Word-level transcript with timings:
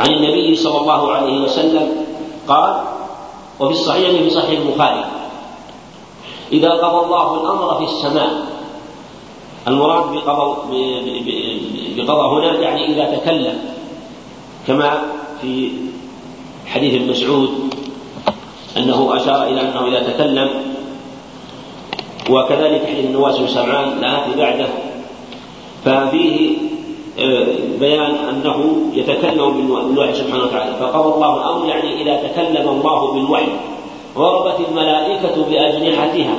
عن 0.00 0.10
النبي 0.10 0.54
صلى 0.56 0.80
الله 0.80 1.12
عليه 1.12 1.42
وسلم 1.42 1.88
قال 2.48 2.80
وفي 3.60 3.72
الصحيح 3.72 4.10
في 4.10 4.30
صحيح 4.30 4.60
البخاري 4.60 5.04
إذا 6.52 6.70
قضى 6.70 7.06
الله 7.06 7.40
الأمر 7.40 7.74
في 7.78 7.84
السماء 7.84 8.30
المراد 9.68 10.14
بقضى 10.14 10.56
بقضى 11.96 12.36
هنا 12.36 12.60
يعني 12.60 12.86
إذا 12.86 13.16
تكلم 13.16 13.58
كما 14.66 15.02
في 15.40 15.72
حديث 16.66 16.94
ابن 16.94 17.10
مسعود 17.10 17.50
أنه 18.76 19.16
أشار 19.16 19.42
إلى 19.42 19.60
أنه 19.60 19.86
إذا 19.86 20.12
تكلم 20.12 20.50
وكذلك 22.30 22.86
حديث 22.86 23.04
النواس 23.04 23.38
بن 23.38 23.46
سمعان 23.48 23.98
الآتي 23.98 24.36
بعده. 24.36 24.68
ففيه 25.84 26.56
بيان 27.80 28.14
أنه 28.14 28.76
يتكلم 28.94 29.50
بالوحي 29.50 30.14
سبحانه 30.14 30.44
وتعالى. 30.44 30.76
فقضى 30.80 31.14
الله 31.14 31.36
الأمر 31.36 31.66
يعني 31.66 32.02
إذا 32.02 32.28
تكلم 32.28 32.68
الله 32.68 33.12
بالوحي 33.12 33.46
ضربت 34.16 34.60
الملائكة 34.68 35.44
بأجنحتها 35.50 36.36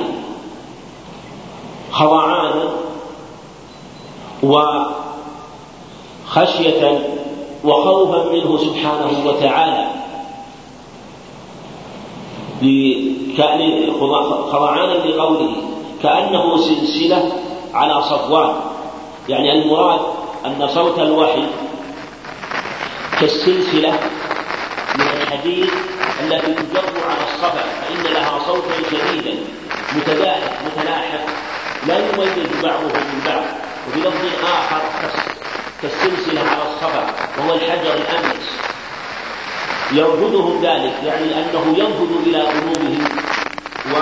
خضعانا 1.92 2.62
وخشية 6.26 6.98
وخوفا 7.64 8.32
منه 8.32 8.58
سبحانه 8.58 9.10
وتعالى. 9.26 9.86
خضعانا 14.52 14.92
لقوله 14.92 15.52
كأنه 16.02 16.56
سلسلة 16.56 17.32
على 17.74 18.02
صفوان. 18.02 18.54
يعني 19.28 19.52
المراد 19.52 20.00
أن 20.46 20.68
صوت 20.74 20.98
الوحي 20.98 21.46
كالسلسلة 23.20 24.00
من 24.94 25.06
الحديد 25.20 25.70
التي 26.20 26.54
تجر 26.54 26.84
على 27.08 27.24
الصفا 27.34 27.64
فإن 27.80 28.12
لها 28.14 28.38
صوتا 28.46 28.74
شديدا 28.90 29.38
متداعب 29.96 30.40
متلاحق 30.66 31.26
لا 31.86 31.98
يميز 31.98 32.62
بعضه 32.62 32.84
من 32.84 33.22
بعض 33.26 33.42
وفي 33.88 34.00
لفظ 34.00 34.44
آخر 34.44 34.82
كالسلسلة 35.82 36.40
على 36.40 36.62
الصفا 36.62 37.06
وهو 37.38 37.54
الحجر 37.54 37.94
الأملس 37.94 38.46
ينفذهم 39.92 40.62
ذلك 40.62 40.92
يعني 41.04 41.34
أنه 41.34 41.74
ينفذ 41.78 42.26
إلى 42.26 42.40
قلوبهم 42.42 43.04
و 43.92 43.96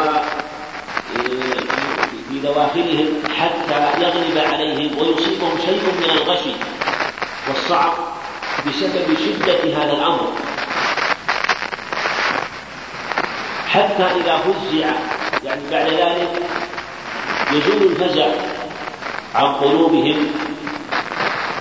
في 2.35 2.41
دواخلهم 2.41 3.07
حتى 3.39 4.03
يغلب 4.03 4.39
عليهم 4.39 4.91
ويصيبهم 4.99 5.59
شيء 5.67 5.83
من 5.99 6.11
الغشي 6.11 6.55
والصعب 7.49 7.93
بسبب 8.67 9.17
شدة 9.19 9.83
هذا 9.83 9.93
الأمر. 9.93 10.29
حتى 13.67 14.03
إذا 14.03 14.39
فزع 14.39 14.87
يعني 15.45 15.61
بعد 15.71 15.87
ذلك 15.87 16.43
يزول 17.53 17.83
الفزع 17.83 18.27
عن 19.35 19.55
قلوبهم 19.55 20.27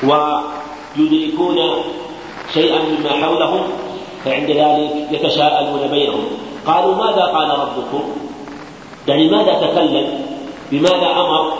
ويدركون 0.03 1.57
شيئا 2.53 2.79
مما 2.79 3.09
حولهم 3.25 3.63
فعند 4.25 4.49
ذلك 4.49 5.07
يتساءلون 5.11 5.87
بينهم. 5.91 6.25
قالوا 6.65 6.95
ماذا 6.95 7.21
قال 7.21 7.49
ربكم؟ 7.49 8.15
يعني 9.07 9.29
ماذا 9.29 9.53
تكلم؟ 9.53 10.32
بماذا 10.73 11.11
أمر؟ 11.11 11.53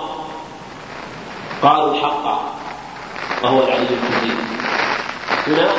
قالوا 1.63 1.93
الحق 1.93 2.25
وهو 3.43 3.59
العلي 3.63 3.81
الكبير. 3.81 4.35
هنا 5.47 5.69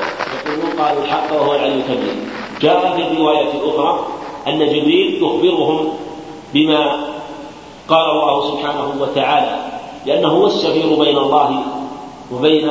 يقولون 0.47 0.79
قالوا 0.79 1.05
الحق 1.05 1.33
وهو 1.33 1.55
العلي 1.55 1.75
الكبير. 1.75 2.15
جاء 2.61 2.97
في 2.97 3.03
الروايه 3.03 3.53
الاخرى 3.53 4.07
أن 4.49 4.59
جبريل 4.59 5.23
يخبرهم 5.23 5.89
بما 6.55 6.97
قال 7.89 8.11
الله 8.11 8.51
سبحانه 8.51 8.95
وتعالى 9.01 9.57
لأنه 10.07 10.29
هو 10.29 10.47
السفير 10.47 10.95
بين 10.95 11.19
الله 11.19 11.63
وبين 12.33 12.71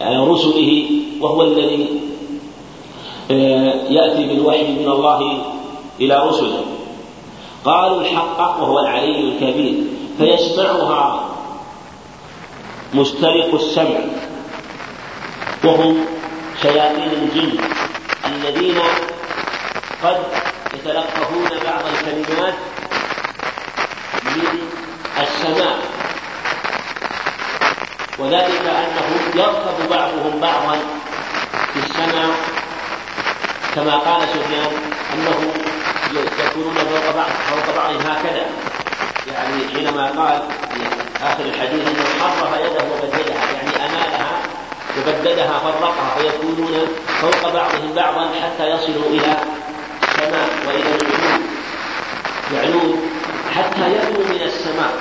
رسله 0.00 0.84
وهو 1.20 1.42
الذي 1.42 2.00
آه، 3.30 3.74
يأتي 3.88 4.24
بالوحي 4.24 4.62
من 4.62 4.88
الله 4.88 5.38
إلى 6.00 6.28
رسله. 6.28 6.71
قالوا 7.64 8.00
الحق 8.00 8.38
وهو 8.38 8.78
العلي 8.78 9.20
الكبير 9.20 9.84
فيسمعها 10.18 11.28
مسترق 12.94 13.54
السمع 13.54 14.00
وهم 15.64 16.04
شياطين 16.62 17.10
الجن 17.22 17.58
الذين 18.26 18.78
قد 20.02 20.16
يتلقفون 20.74 21.48
بعض 21.64 21.82
الكلمات 21.92 22.54
من 24.24 24.58
السماء. 25.20 25.78
وذلك 28.18 28.62
أنه 28.66 29.08
يركب 29.34 29.90
بعضهم 29.90 30.40
بعضا 30.40 30.78
في 31.72 31.78
السماء 31.78 32.30
كما 33.74 33.96
قال 33.96 34.22
سفيان 34.28 34.72
أنه 35.14 35.71
يكونون 36.20 36.74
فوق 36.74 37.14
بعض 37.16 37.30
فوق 37.50 37.76
بعض 37.76 37.90
هكذا. 37.90 38.46
يعني 39.34 39.68
حينما 39.74 40.06
قال 40.06 40.42
في 40.74 40.80
آخر 41.26 41.44
الحديث 41.44 41.88
أنه 41.88 42.04
حرف 42.20 42.60
يده 42.60 42.84
وبددها 42.84 43.44
يعني 43.52 43.76
أمالها 43.86 44.32
وبددها 44.98 45.58
فرقها 45.58 46.16
فيكونون 46.18 46.86
فوق 47.20 47.52
بعضهم 47.52 47.92
بعضا 47.96 48.28
حتى 48.42 48.66
يصلوا 48.70 49.06
إلى 49.10 49.36
السماء 50.02 50.48
وإلى 50.66 50.90
النجوم 50.90 51.42
يعلون 52.54 53.10
حتى 53.56 53.92
يأتوا 53.92 54.24
من 54.24 54.42
السماء. 54.42 54.92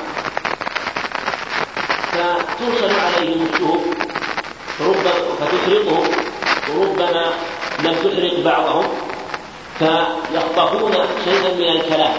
فترسل 2.11 2.99
عليهم 2.99 3.47
الشهب 3.53 3.81
ربما 4.81 5.11
فتحرقهم 5.39 6.07
وربما 6.69 7.33
لم 7.83 7.93
تحرق 7.93 8.39
بعضهم. 8.45 9.10
فيخطفون 9.81 10.91
شيئا 11.25 11.53
من 11.53 11.81
الكلام 11.81 12.13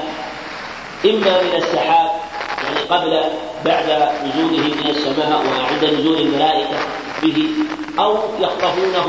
إما 1.04 1.42
من 1.42 1.54
السحاب 1.56 2.10
يعني 2.64 2.80
قبل 2.90 3.20
بعد 3.64 4.08
نزوله 4.24 4.74
من 4.74 4.90
السماء 4.90 5.44
وعند 5.46 5.84
نزول 5.84 6.16
الملائكة 6.18 6.76
به 7.22 7.48
أو 7.98 8.18
يخطفونه 8.40 9.06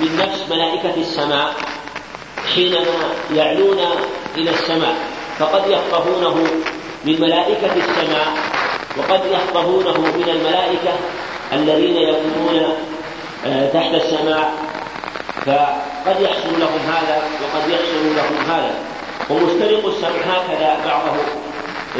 من 0.00 0.16
نفس 0.16 0.42
ملائكة 0.50 0.94
السماء 0.96 1.54
حينما 2.54 3.12
يعلون 3.34 3.78
إلى 4.36 4.50
السماء. 4.50 4.94
فقد 5.38 5.70
يخطفونه 5.70 6.34
من 7.04 7.20
ملائكة 7.20 7.70
السماء 7.76 8.26
وقد 8.98 9.20
يخطفونه 9.26 9.98
من 10.00 10.28
الملائكة 10.28 10.92
الذين 11.52 11.96
يكونون 11.96 12.76
آه، 13.46 13.72
تحت 13.72 13.94
السماء. 13.94 14.71
فقد 15.40 16.20
يحصل 16.20 16.60
لهم 16.60 16.80
هذا 16.88 17.22
وقد 17.42 17.70
يحصل 17.70 18.16
لهم 18.16 18.50
هذا. 18.50 18.74
ومسترق 19.30 19.86
السمع 19.86 20.08
هكذا 20.08 20.76
بعضه 20.86 21.12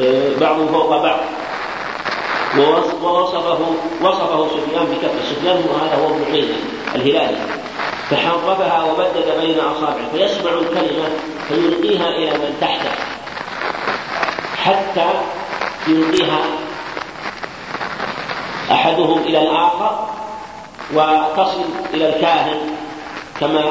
آه، 0.00 0.38
بعض 0.41 0.56
فوق 0.69 1.03
بعض. 1.03 1.20
ووصفه 2.59 3.59
وصفه 4.03 4.48
سفيان 4.48 4.84
بكفر 4.84 5.22
سفيان 5.31 5.65
هذا 5.81 6.03
هو 6.03 6.06
ابن 6.06 6.25
عيينة 6.32 6.54
الهلالي. 6.94 7.37
فحرفها 8.10 8.82
وبدد 8.82 9.41
بين 9.41 9.60
أصابعه 9.60 10.10
فيسمع 10.12 10.50
الكلمة 10.50 11.09
فيلقيها 11.49 12.09
إلى 12.09 12.31
من 12.31 12.56
تحته. 12.60 12.91
حتى 14.64 15.10
يلقيها 15.88 16.41
أحدهم 18.70 19.19
إلى 19.19 19.43
الآخر 19.43 20.09
وتصل 20.94 21.64
إلى 21.94 22.08
الكاهن. 22.08 22.81
كما 23.43 23.65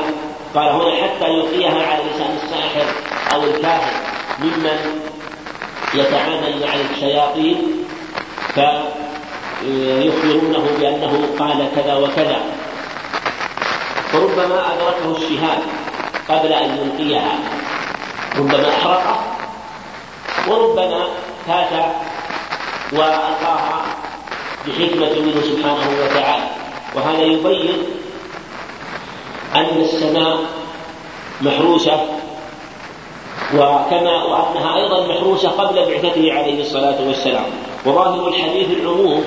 قال 0.56 0.70
هنا 0.70 0.96
حتى 1.04 1.28
يلقيها 1.30 1.88
على 1.88 2.04
لسان 2.04 2.40
الساحر 2.44 2.86
أو 3.34 3.44
الكاهن 3.44 3.94
ممن 4.40 5.02
يتعامل 5.94 6.62
مع 6.62 6.74
الشياطين 6.92 7.58
فيخبرونه 8.54 10.66
بأنه 10.80 11.14
قال 11.40 11.60
كذا 11.76 11.96
وكذا. 11.96 12.40
فربما 14.12 14.60
أدركه 14.74 15.18
الشهاب 15.18 15.60
قبل 16.30 16.54
أن 16.54 16.78
يلقيها. 16.78 17.34
ربما 18.38 18.70
أحرقه 18.70 19.18
وربما 20.48 21.08
فات 21.48 21.74
وألقاها 22.94 23.82
بحكمة 24.68 25.14
منه 25.22 25.42
سبحانه 25.42 25.90
وتعالى. 26.04 26.48
وهذا 26.96 27.22
يبين 27.22 27.78
أن 29.56 29.82
السماء 29.82 30.38
محروسة 31.42 32.00
وكما 33.54 34.24
وأنها 34.24 34.76
أيضا 34.76 35.08
محروسة 35.08 35.50
قبل 35.50 35.76
بعثته 35.76 36.34
عليه 36.34 36.62
الصلاة 36.62 37.08
والسلام. 37.08 37.46
وظاهر 37.86 38.28
الحديث 38.28 38.68
العموم 38.70 39.24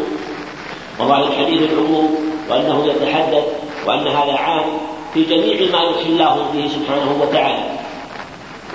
وظاهر 1.00 1.28
الحديث 1.28 1.72
العموم 1.72 2.16
وأنه 2.50 2.86
يتحدث 2.86 3.44
وأن 3.86 4.08
هذا 4.08 4.32
عام 4.32 4.64
في 5.14 5.24
جميع 5.24 5.72
ما 5.72 5.84
يحيي 5.84 6.06
الله 6.06 6.46
به 6.54 6.68
سبحانه 6.68 7.18
وتعالى. 7.22 7.64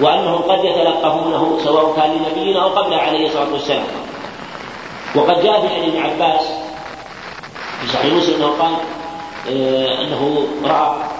وأنهم 0.01 0.41
قد 0.41 0.65
يتلقفونه 0.65 1.59
سواء 1.63 1.95
كان 1.95 2.11
لنبينا 2.11 2.63
أو 2.63 2.69
قبل 2.69 2.93
عليه 2.93 3.25
الصلاة 3.25 3.53
والسلام. 3.53 3.87
وقد 5.15 5.43
جاء 5.43 5.61
في 5.61 5.69
حديث 5.69 5.89
ابن 5.89 6.01
عباس 6.01 6.41
في 7.81 7.87
صحيح 7.87 8.13
مسلم 8.13 8.35
أنه 8.35 8.47
قال 8.59 8.73
آه، 9.49 10.01
أنه 10.01 10.47
رأى 10.63 11.18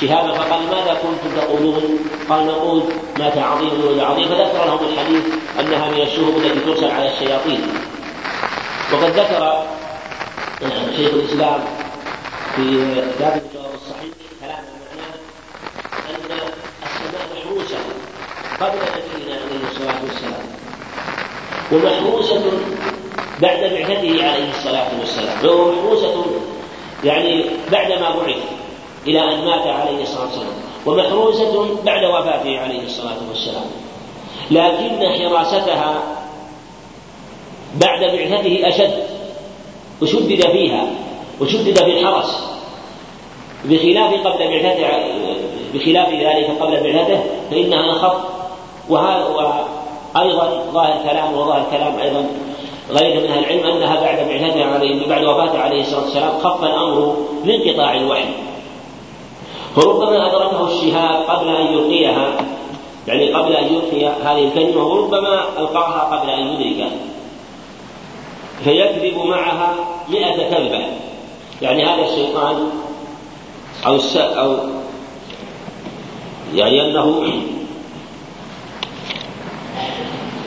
شهابا 0.00 0.32
فقال 0.32 0.62
ماذا 0.62 0.98
كنتم 1.02 1.36
تقولون؟ 1.40 1.98
قال 2.28 2.46
نقول 2.46 2.82
مات 3.18 3.38
عظيم 3.38 3.84
ولد 3.86 3.98
عظيم 3.98 4.28
فذكر 4.28 4.64
لهم 4.66 4.78
الحديث 4.92 5.24
أنها 5.60 5.90
من 5.90 6.00
الشهب 6.00 6.36
التي 6.36 6.60
ترسل 6.60 6.90
على 6.90 7.12
الشياطين. 7.12 7.60
وقد 8.92 9.10
ذكر 9.10 9.42
آه، 9.42 10.96
شيخ 10.96 11.12
الإسلام 11.14 11.64
في 12.56 12.62
كتاب 13.16 13.42
الجواب 13.44 13.74
الصحيح 13.74 14.14
كلاما 14.40 14.62
معناه 14.90 15.14
أن 16.08 16.14
السماء 16.84 17.26
محروسة 17.36 17.76
قبل 18.60 18.78
نبينا 18.78 19.34
عليه 19.34 19.70
الصلاة 19.70 19.96
والسلام. 20.04 20.44
ومحروسة 21.72 22.52
بعد 23.42 23.60
بعثته 23.60 24.30
عليه 24.30 24.50
الصلاة 24.58 24.88
والسلام. 25.00 25.44
وهو 25.44 25.72
محروسة 25.72 26.24
يعني 27.04 27.44
بعدما 27.72 28.10
بعث. 28.10 28.59
إلى 29.06 29.20
أن 29.20 29.44
مات 29.44 29.66
عليه 29.66 30.02
الصلاة 30.02 30.24
والسلام 30.24 30.54
ومحروسة 30.86 31.66
بعد 31.84 32.04
وفاته 32.04 32.58
عليه 32.58 32.82
الصلاة 32.86 33.16
والسلام. 33.28 33.64
لكن 34.50 35.08
حراستها 35.18 36.02
بعد 37.74 38.00
بعثته 38.00 38.68
أشد. 38.68 39.02
وشدد 40.02 40.50
فيها 40.50 40.86
وشدد 41.40 41.78
في 41.78 42.00
الحرس. 42.00 42.50
بخلاف 43.64 44.26
قبل 44.26 44.38
بعثته 44.48 44.88
بخلاف 45.74 46.08
ذلك 46.08 46.50
قبل 46.60 46.82
بعثته 46.82 47.20
فإنها 47.50 47.92
أخف. 47.92 48.24
وهذا 48.88 49.24
وأيضا 49.24 50.64
ظاهر 50.72 51.02
كلام 51.10 51.34
وظاهر 51.34 51.66
كلام 51.70 51.98
أيضا 51.98 52.26
غير 52.90 53.20
من 53.20 53.32
العلم 53.38 53.66
أنها 53.66 54.00
بعد 54.00 54.28
بعثته 54.28 54.64
عليه 54.64 55.08
بعد 55.08 55.24
وفاته 55.24 55.58
عليه 55.58 55.80
الصلاة 55.80 56.02
والسلام 56.04 56.38
خف 56.38 56.64
الأمر 56.64 57.16
لانقطاع 57.44 57.94
الوحي. 57.94 58.49
فربما 59.76 60.26
أدركه 60.26 60.68
الشهاب 60.68 61.22
قبل 61.22 61.48
أن 61.48 61.66
يلقيها. 61.66 62.46
يعني 63.08 63.32
قبل 63.32 63.52
أن 63.52 63.74
يلقي 63.74 64.06
هذه 64.06 64.44
الكلمة 64.44 64.86
وربما 64.86 65.44
ألقاها 65.58 66.16
قبل 66.16 66.30
أن 66.30 66.46
يدركها. 66.46 66.90
فيكذب 68.64 69.18
معها 69.18 69.74
مئة 70.08 70.50
كذبة. 70.50 70.86
يعني 71.62 71.84
هذا 71.84 72.04
الشيطان 72.04 72.70
أو 73.86 73.94
الس 73.94 74.16
أو 74.16 74.56
يعني 76.54 76.86
أنه 76.86 77.32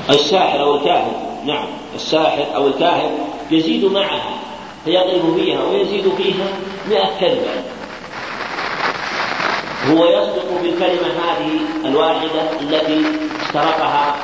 الساحر 0.09 0.61
أو 0.61 0.75
الكاهن. 0.75 1.11
نعم 1.45 1.67
الساحر 1.95 2.45
أو 2.55 2.67
الكاهن 2.67 3.11
يزيد 3.51 3.85
معها 3.85 4.33
فيضرب 4.85 5.37
فيها 5.37 5.63
ويزيد 5.63 6.09
فيها 6.17 6.47
مئة 6.89 7.19
كلمة 7.19 7.72
هو 9.91 10.05
يصدق 10.05 10.61
بالكلمة 10.61 11.07
هذه 11.23 11.59
الواحدة 11.85 12.41
التي 12.61 13.05
استرقها 13.41 14.15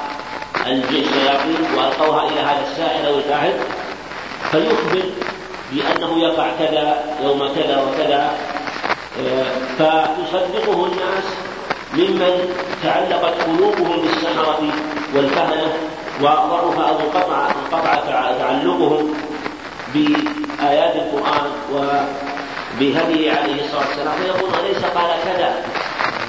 الشياطين 0.67 1.57
وألقوها 1.77 2.27
إلى 2.27 2.39
هذا 2.39 2.63
الساحر 2.71 3.07
أو 3.07 3.17
الكاهن 3.17 3.53
فيخبر 4.51 5.03
بأنه 5.71 6.19
يقع 6.19 6.47
كذا 6.59 7.03
يوم 7.23 7.39
كذا 7.55 7.83
وكذا 7.83 8.31
فيصدقه 9.77 10.85
الناس 10.85 11.23
ممن 11.93 12.55
تعلقت 12.83 13.33
قلوبهم 13.43 14.01
بالسحرة 14.01 14.61
والكهنة 15.15 15.73
وضعف 16.21 16.79
أو 16.79 16.99
انقطع 16.99 17.47
انقطع 17.47 17.95
تعلقهم 18.39 19.13
بآيات 19.93 20.95
القرآن 20.95 21.51
وبهديه 22.75 23.31
عليه 23.31 23.65
الصلاة 23.65 23.87
والسلام. 23.87 24.15
فيقول 24.23 24.49
أليس 24.65 24.85
قال 24.85 25.11
كذا 25.25 25.63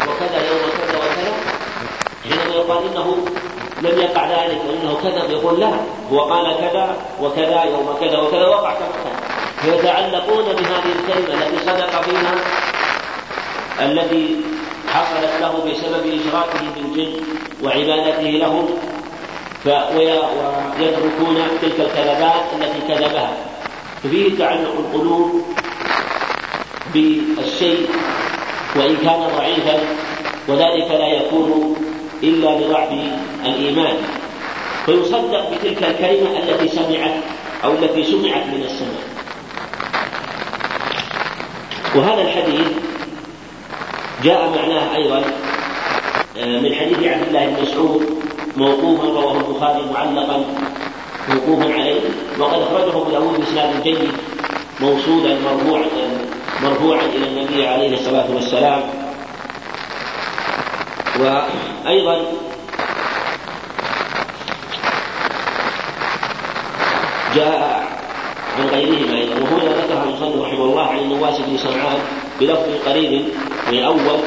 وكذا 0.09 0.39
يوم 0.49 0.71
كذا 0.79 0.99
وكذا؟ 0.99 1.33
حينما 2.23 2.55
يقال 2.55 2.83
إنه 2.91 3.17
لم 3.83 3.99
يقع 3.99 4.25
ذلك 4.27 4.61
وإنه 4.69 4.99
كذب 5.03 5.31
يقول 5.31 5.61
لا 5.61 5.73
هو 6.13 6.21
قال 6.21 6.57
كذا 6.61 6.97
وكذا 7.21 7.65
يوم 7.65 7.97
كذا 8.01 8.19
وكذا 8.19 8.47
وقع 8.47 8.73
كما 8.73 8.89
كان 9.05 9.17
فيتعلقون 9.61 10.45
بهذه 10.45 10.93
الكلمة 10.99 11.35
التي 11.35 11.59
صدق 11.67 12.03
فيها 12.03 12.35
التي 13.81 14.37
حصلت 14.89 15.31
له 15.41 15.53
بسبب 15.53 16.21
إشراكه 16.21 16.61
بالجن 16.77 17.13
وعبادته 17.65 18.23
لهم 18.23 18.69
ويتركون 19.97 21.37
تلك 21.63 21.81
الكذبات 21.81 22.45
التي 22.61 22.81
كذبها. 22.89 23.33
ففيه 24.03 24.39
تعلق 24.39 24.75
القلوب 24.79 25.43
بالشيء 26.95 27.87
وإن 28.77 28.97
كان 28.97 29.29
ضعيفا 29.37 29.79
وذلك 30.49 30.91
لا 30.91 31.09
يكون 31.09 31.77
إلا 32.23 32.49
لضعف 32.49 32.89
الإيمان. 33.47 33.97
فيصدق 34.87 35.51
بتلك 35.51 35.83
الكلمة 35.83 36.39
التي 36.39 36.69
سمعت 36.69 37.15
أو 37.65 37.73
التي 37.73 38.05
سمعت 38.05 38.47
من 38.47 38.63
السماء. 38.65 39.05
وهذا 41.95 42.23
الحديث 42.23 42.67
جاء 44.25 44.51
معناه 44.57 44.97
أيضا 44.97 45.23
آه، 46.39 46.59
من 46.61 46.75
حديث 46.75 46.99
عبد 46.99 47.27
الله 47.29 47.47
بن 47.47 47.63
مسعود 47.63 48.23
موقوفا 48.57 49.05
رواه 49.05 49.37
البخاري 49.37 49.83
معلقا 49.95 50.45
موقوفا 51.29 51.75
عليه. 51.75 52.01
وقد 52.39 52.63
أخرجه 52.63 52.91
أبو 52.91 53.11
داود 53.11 53.41
بإسناد 53.41 53.83
جيد 53.83 54.09
موصولا 54.81 55.35
مرفوعا. 55.35 55.85
مرفوعا 56.63 57.01
إلى 57.01 57.27
النبي 57.27 57.67
عليه 57.67 57.95
الصلاة 57.95 58.27
والسلام. 58.35 58.83
وأيضا 61.21 62.23
جاء 67.35 67.89
عن 68.59 68.67
غيرهما 68.67 69.19
أيضا 69.19 69.35
وهنا 69.35 69.71
ذكرها 69.71 70.05
المصنف 70.05 70.43
رحمه 70.43 70.65
الله 70.65 70.87
عن 70.87 70.99
النواس 70.99 71.39
بن 71.39 71.57
سمعان 71.57 71.99
بلفظ 72.41 72.89
قريب 72.89 73.13
من 73.69 73.79
الأول 73.79 74.21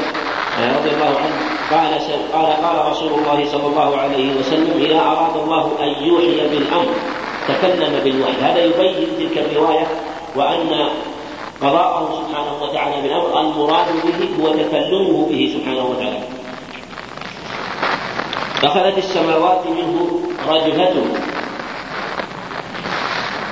رضي 0.78 0.90
الله 0.90 1.14
عنه. 1.20 1.36
قال 1.72 2.00
قال 2.34 2.46
قال 2.46 2.92
رسول 2.92 3.14
الله 3.14 3.46
صلى 3.52 3.68
الله 3.68 3.98
عليه 3.98 4.36
وسلم 4.40 4.86
إذا 4.86 5.00
أراد 5.00 5.36
الله 5.44 5.72
أن 5.80 6.04
يوحي 6.04 6.48
بالأمر 6.50 6.94
تكلم 7.48 8.00
بالوحي. 8.04 8.42
هذا 8.42 8.66
يبين 8.66 9.08
تلك 9.20 9.38
الرواية 9.38 9.88
وأن 10.36 10.90
قضاءه 11.64 12.22
سبحانه 12.22 12.64
وتعالى 12.64 13.02
بالأمر 13.02 13.40
المراد 13.40 13.86
به 14.04 14.44
هو 14.44 14.54
تكلمه 14.54 15.26
به 15.30 15.54
سبحانه 15.54 15.86
وتعالى. 15.86 16.20
أخذت 18.64 18.98
السماوات 18.98 19.62
منه 19.68 20.20
رجفة. 20.50 20.94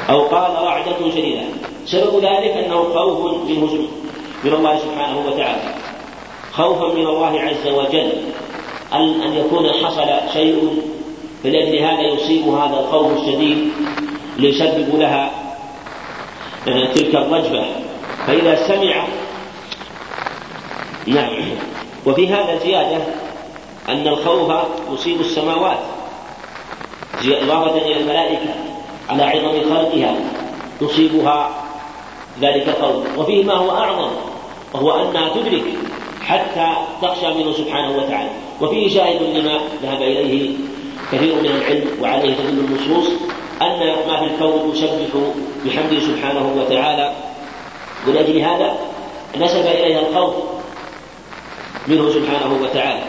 أو 0.10 0.22
قال 0.22 0.64
رعدة 0.64 1.12
شديدة. 1.12 1.42
سبب 1.86 2.16
ذلك 2.16 2.58
أنه 2.66 2.84
خوف 2.94 3.50
منه 3.50 3.88
من 4.44 4.54
الله 4.54 4.80
سبحانه 4.80 5.20
وتعالى. 5.28 5.74
خوفا 6.54 6.88
من 6.94 7.08
الله 7.08 7.42
عز 7.42 7.68
وجل. 7.68 8.12
أن 8.94 9.22
أن 9.22 9.34
يكون 9.34 9.70
حصل 9.70 10.08
شيء 10.34 10.82
فلأجل 11.44 11.78
هذا 11.78 12.02
يصيب 12.02 12.48
هذا 12.48 12.80
الخوف 12.80 13.18
الشديد 13.18 13.72
ليسبب 14.38 14.96
لها 15.00 15.32
آه، 16.68 16.86
تلك 16.94 17.16
الرجفة. 17.16 17.81
فإذا 18.28 18.56
سمع 18.68 19.06
نعم. 21.08 21.34
وفي 22.06 22.28
هذا 22.28 22.60
زيادة 22.64 22.98
أن 23.90 24.08
الخوف 24.08 24.52
يصيب 24.94 25.20
السماوات. 25.20 25.80
إضافة 27.26 27.78
إلى 27.78 28.00
الملائكة 28.00 28.54
على 29.10 29.24
عظم 29.24 29.76
خلقها 29.76 30.16
يصيبها 30.82 31.50
ذلك 32.42 32.68
الخوف. 32.68 33.18
وفيه 33.18 33.44
ما 33.44 33.54
هو 33.54 33.72
أعظم 33.72 34.12
وهو 34.74 34.92
أنها 34.92 35.30
تدرك 35.30 35.64
حتى 36.22 36.68
تخشى 37.02 37.34
منه 37.34 37.54
سبحانه 37.54 37.98
وتعالى. 37.98 38.30
وفيه 38.62 38.90
شاهد 38.90 39.22
لما 39.22 39.60
ذهب 39.84 40.02
إليه 40.02 40.56
كثير 41.12 41.36
من 41.36 41.46
العلم 41.46 41.88
وعليه 42.02 42.34
تدل 42.34 42.60
النصوص 42.60 43.08
أن 43.62 43.80
ما 44.08 44.20
في 44.20 44.26
الكون 44.26 44.72
يسبح 44.74 45.22
بحمده 45.66 46.00
سبحانه 46.00 46.56
وتعالى 46.58 47.14
ولأجل 48.08 48.40
هذا 48.40 48.78
نسب 49.38 49.66
إليها 49.66 50.00
الخوف 50.00 50.36
منه 51.88 52.10
سبحانه 52.10 52.60
وتعالى. 52.62 53.04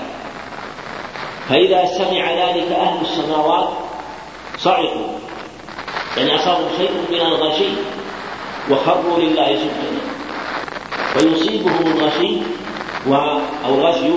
فإذا 1.49 1.85
سمع 1.85 2.33
ذلك 2.33 2.73
أهل 2.73 3.01
السماوات 3.01 3.69
صعقوا 4.59 5.07
يعني 6.17 6.37
أصابوا 6.37 6.69
شيء 6.77 6.91
من 7.11 7.21
الغشي 7.21 7.69
وخروا 8.71 9.19
لله 9.19 9.57
سبحانه. 9.57 10.03
ويصيبهم 11.17 11.87
الغشي 11.87 12.37
أو 13.67 13.75
الغشي 13.75 14.11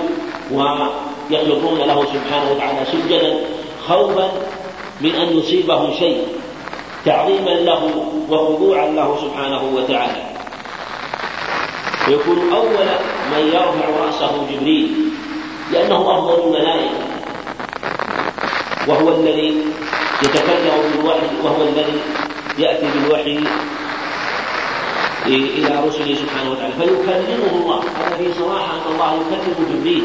ويخلقون 0.52 1.78
له 1.78 2.04
سبحانه 2.04 2.50
وتعالى 2.52 2.84
سجدا 2.92 3.40
خوفا 3.88 4.32
من 5.00 5.14
أن 5.14 5.38
يصيبهم 5.38 5.94
شيء 5.98 6.26
تعظيما 7.04 7.50
له 7.50 7.90
وخضوعا 8.30 8.86
له 8.86 9.18
سبحانه 9.22 9.62
وتعالى. 9.76 10.35
ويكون 12.08 12.52
أول 12.52 12.86
من 13.32 13.46
يرفع 13.46 13.88
رأسه 14.04 14.46
جبريل 14.50 14.94
لأنه 15.72 15.96
أفضل 15.96 16.42
الملائكة. 16.44 17.00
وهو 18.88 19.08
الذي 19.08 19.62
يتكلم 20.22 20.92
بالوحي 20.96 21.26
وهو 21.42 21.62
الذي 21.62 22.00
يأتي 22.58 22.86
بالوحي 22.94 23.38
إلى 25.26 25.82
رسله 25.86 26.14
سبحانه 26.14 26.50
وتعالى. 26.50 26.72
فيكلمه 26.72 27.52
الله. 27.52 27.78
هذا 27.78 28.16
فيه 28.18 28.32
صراحة 28.38 28.72
أن 28.74 28.92
الله 28.94 29.10
يكلم 29.14 29.66
جبريل. 29.70 30.04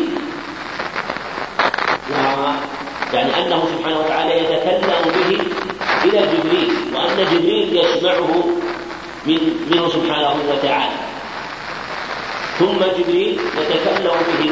يعني 3.13 3.31
أنه 3.45 3.63
سبحانه 3.77 3.99
وتعالى 3.99 4.37
يتكلم 4.39 5.03
به 5.05 5.39
إلى 6.03 6.27
جبريل 6.33 6.69
وأن 6.95 7.17
جبريل 7.31 7.77
يسمعه 7.77 8.43
من 9.25 9.39
منه 9.71 9.89
سبحانه 9.89 10.35
وتعالى. 10.49 11.10
ثم 12.61 12.77
جبريل 12.77 13.39
يتكلم 13.57 14.11
به 14.27 14.51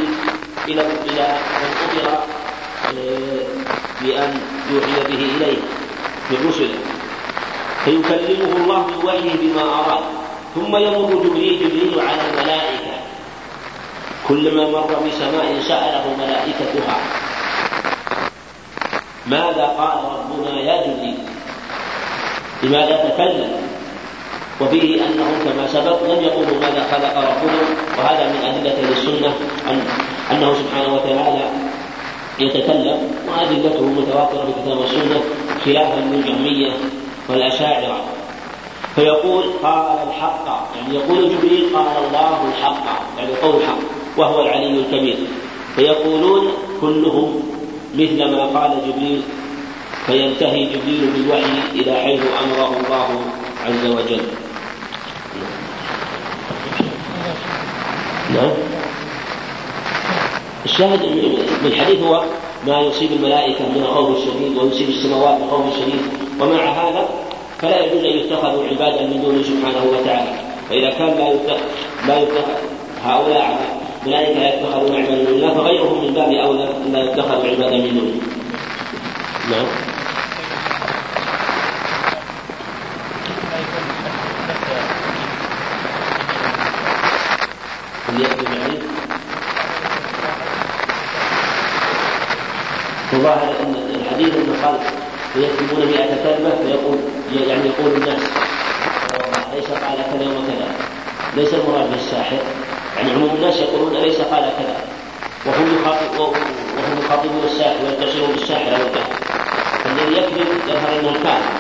إلى 0.68 0.82
إلى 0.82 1.38
من 1.62 1.72
أمر 1.86 2.08
آه، 2.10 3.46
بأن 4.02 4.42
يوحي 4.72 5.02
به 5.08 5.22
إليه 5.38 5.58
من 6.30 6.50
رسله. 6.50 6.80
فيكلمه 7.86 8.58
الله 8.58 8.82
بالوحي 8.82 9.30
بما 9.42 9.62
أراد. 9.62 10.04
ثم 10.56 10.76
يمر 10.76 11.24
جبريل 11.24 11.60
جبريل 11.60 12.00
على 12.00 12.22
الملائكة. 12.30 12.94
كلما 14.28 14.64
مر 14.70 14.94
بسماء 15.08 15.62
سأله 15.68 16.16
ملائكتها. 16.18 16.98
ماذا 19.28 19.66
قال 19.78 19.98
ربنا 20.14 20.62
يا 20.62 20.82
جبريل؟ 20.88 21.18
لماذا 22.64 22.96
تكلم؟ 23.10 23.69
وفيه 24.62 24.96
انهم 24.96 25.34
كما 25.46 25.68
سبق 25.68 26.04
لم 26.04 26.24
يقولوا 26.24 26.60
ماذا 26.62 26.88
خلق 26.92 27.18
ربنا 27.18 27.62
وهذا 27.98 28.28
من 28.28 28.40
أدلة 28.46 28.90
السنة 28.92 29.34
أن 29.70 29.82
أنه 30.32 30.54
سبحانه 30.54 30.94
وتعالى 30.94 31.50
يتكلم 32.40 33.12
وأدلته 33.28 33.84
متواترة 33.84 34.46
في 34.46 34.60
الكتاب 34.60 34.78
والسنة 34.78 35.22
خلافا 35.66 36.00
للجهمية 36.00 36.72
والأشاعرة. 37.30 38.02
فيقول 38.96 39.44
قال 39.64 39.98
الحق 40.08 40.68
يعني 40.76 40.96
يقول 40.96 41.30
جبريل 41.30 41.66
قال 41.76 41.88
الله 42.08 42.38
الحق 42.48 42.86
يعني 43.18 43.32
قول 43.44 43.56
الحق 43.56 43.80
وهو 44.18 44.42
العلي 44.42 44.80
الكبير. 44.80 45.18
فيقولون 45.76 46.52
كلهم 46.82 47.44
مثل 47.96 48.32
ما 48.32 48.46
قال 48.60 48.72
جبريل 48.88 49.22
فينتهي 50.06 50.66
جبريل 50.66 51.10
بالوحي 51.16 51.60
إلى 51.76 51.94
حيث 51.94 52.22
أمره 52.44 52.72
الله 52.78 53.22
عز 53.66 53.86
وجل. 53.86 54.22
نعم. 58.34 58.52
الشاهد 60.66 61.00
من 61.64 61.66
الحديث 61.66 62.04
هو 62.04 62.24
ما 62.68 62.80
يصيب 62.80 63.12
الملائكة 63.12 63.66
من 63.76 63.82
الخوف 63.82 64.18
الشديد 64.18 64.58
ويصيب 64.58 64.90
السماوات 64.90 65.40
بالخوف 65.40 65.66
الشديد 65.68 66.02
ومع 66.40 66.64
هذا 66.64 67.10
فلا 67.62 67.86
يجوز 67.86 68.04
أن 68.06 68.18
يتخذوا 68.18 68.68
عبادا 68.68 69.02
من 69.02 69.22
دونه 69.22 69.44
سبحانه 69.44 69.86
وتعالى. 69.92 70.32
فإذا 70.70 70.90
كان 70.90 71.18
لا 71.18 71.30
يتخذ 71.34 71.60
لا 72.08 72.22
يتخذ 72.22 72.52
هؤلاء 73.04 73.80
الملائكة 74.06 74.40
لا 74.40 74.56
يتخذون 74.56 74.96
عبادا 74.96 75.16
من 75.16 75.28
الله 75.28 75.54
فغيرهم 75.54 76.06
من 76.06 76.14
باب 76.14 76.32
أولى 76.32 76.64
أن 76.64 76.94
لا 76.94 77.04
يتخذوا 77.04 77.50
عبادا 77.50 77.78
من 77.78 77.94
دونه. 77.94 78.22
نعم. 79.52 79.89
الظاهر 93.14 93.56
أن 93.64 93.76
الحديث 93.96 94.36
انه 94.36 94.56
قال 94.64 94.80
فيكتبون 95.34 95.86
مئة 95.86 96.24
كلمة 96.24 96.56
فيقول 96.64 96.98
يعني 97.48 97.70
يقول 97.70 97.94
الناس 97.94 98.22
ليس 99.56 99.70
قال 99.70 99.98
كذا. 99.98 100.28
وكذا 100.30 100.68
ليس 101.36 101.54
المراد 101.54 101.92
بالساحر. 101.92 102.38
يعني 102.98 103.12
عموم 103.12 103.30
الناس 103.36 103.56
يقولون 103.56 103.94
ليس 103.94 104.22
قال 104.22 104.42
كذا. 104.58 104.76
وهم 105.46 105.76
وهم 106.20 107.00
يخاطبون 107.06 107.44
الساحر 107.46 107.76
ويتصلون 107.86 108.32
بالساحر 108.32 108.76
أو 108.76 108.82
الكهف 108.88 109.20
فالذي 109.84 110.18
يكذب 110.18 110.48
يظهر 110.68 111.00
إنه 111.00 111.10
الكافر 111.10 111.52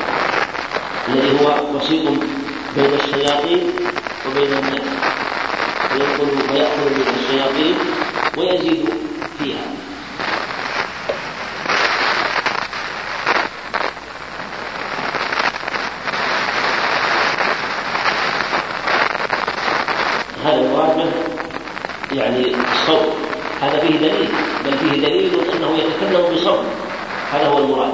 الذي 1.09 1.31
هو 1.39 1.75
وسيط 1.75 2.09
بين 2.75 2.93
الشياطين 2.93 3.71
وبين 4.27 4.53
الناس. 4.53 5.18
فيدخل 5.89 6.27
فيأخذ 6.49 6.89
من 6.89 7.15
الشياطين 7.19 7.75
ويزيد 8.37 8.89
فيها 9.39 9.79
يعني 22.11 22.45
الصوت 22.71 23.13
هذا 23.61 23.79
فيه 23.79 23.97
دليل 23.97 24.29
بل 24.65 24.77
فيه 24.77 25.07
دليل 25.07 25.31
انه 25.55 25.77
يتكلم 25.77 26.35
بصوت 26.35 26.65
هذا 27.33 27.47
هو 27.47 27.57
المراد 27.57 27.93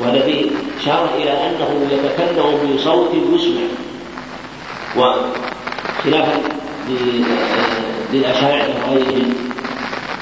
وهذا 0.00 0.20
فيه 0.22 0.46
إشارة 0.80 1.10
إلى 1.16 1.30
أنه 1.30 1.88
يتكلم 1.90 2.74
بصوت 2.76 3.10
يسمع 3.14 3.60
وخلافا 4.96 6.40
للأشاعرة 8.12 8.74
وغيرهم 8.90 9.34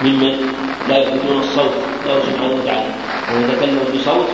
ممن 0.02 0.52
لا 0.88 0.98
يثبتون 0.98 1.38
الصوت 1.38 1.74
له 2.06 2.20
سبحانه 2.20 2.54
وتعالى 2.54 2.94
ويتكلم 3.34 3.78
بصوت 3.94 4.28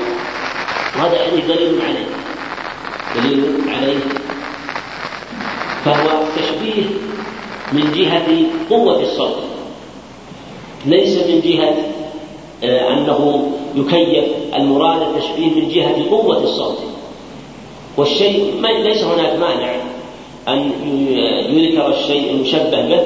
وهذا 0.97 1.16
يعني 1.16 1.40
دليل 1.40 1.81
عليه 1.83 2.07
دليل 3.16 3.61
عليه 3.69 4.00
فهو 5.85 6.23
تشبيه 6.37 6.85
من 7.73 7.92
جهة 7.95 8.28
قوة 8.71 9.02
الصوت 9.02 9.42
ليس 10.87 11.16
من 11.16 11.40
جهة 11.40 11.75
آه، 12.64 12.92
أنه 12.92 13.52
يكيف 13.76 14.25
المراد 14.55 15.02
التشبيه 15.02 15.61
من 15.61 15.69
جهة 15.69 16.11
قوة 16.11 16.43
الصوت 16.43 16.79
والشيء 17.97 18.55
ما 18.61 18.69
ليس 18.69 19.02
هناك 19.05 19.38
مانع 19.38 19.75
أن 20.49 20.71
يذكر 21.49 21.88
الشيء 21.88 22.31
المشبه 22.31 22.88
به 22.88 23.00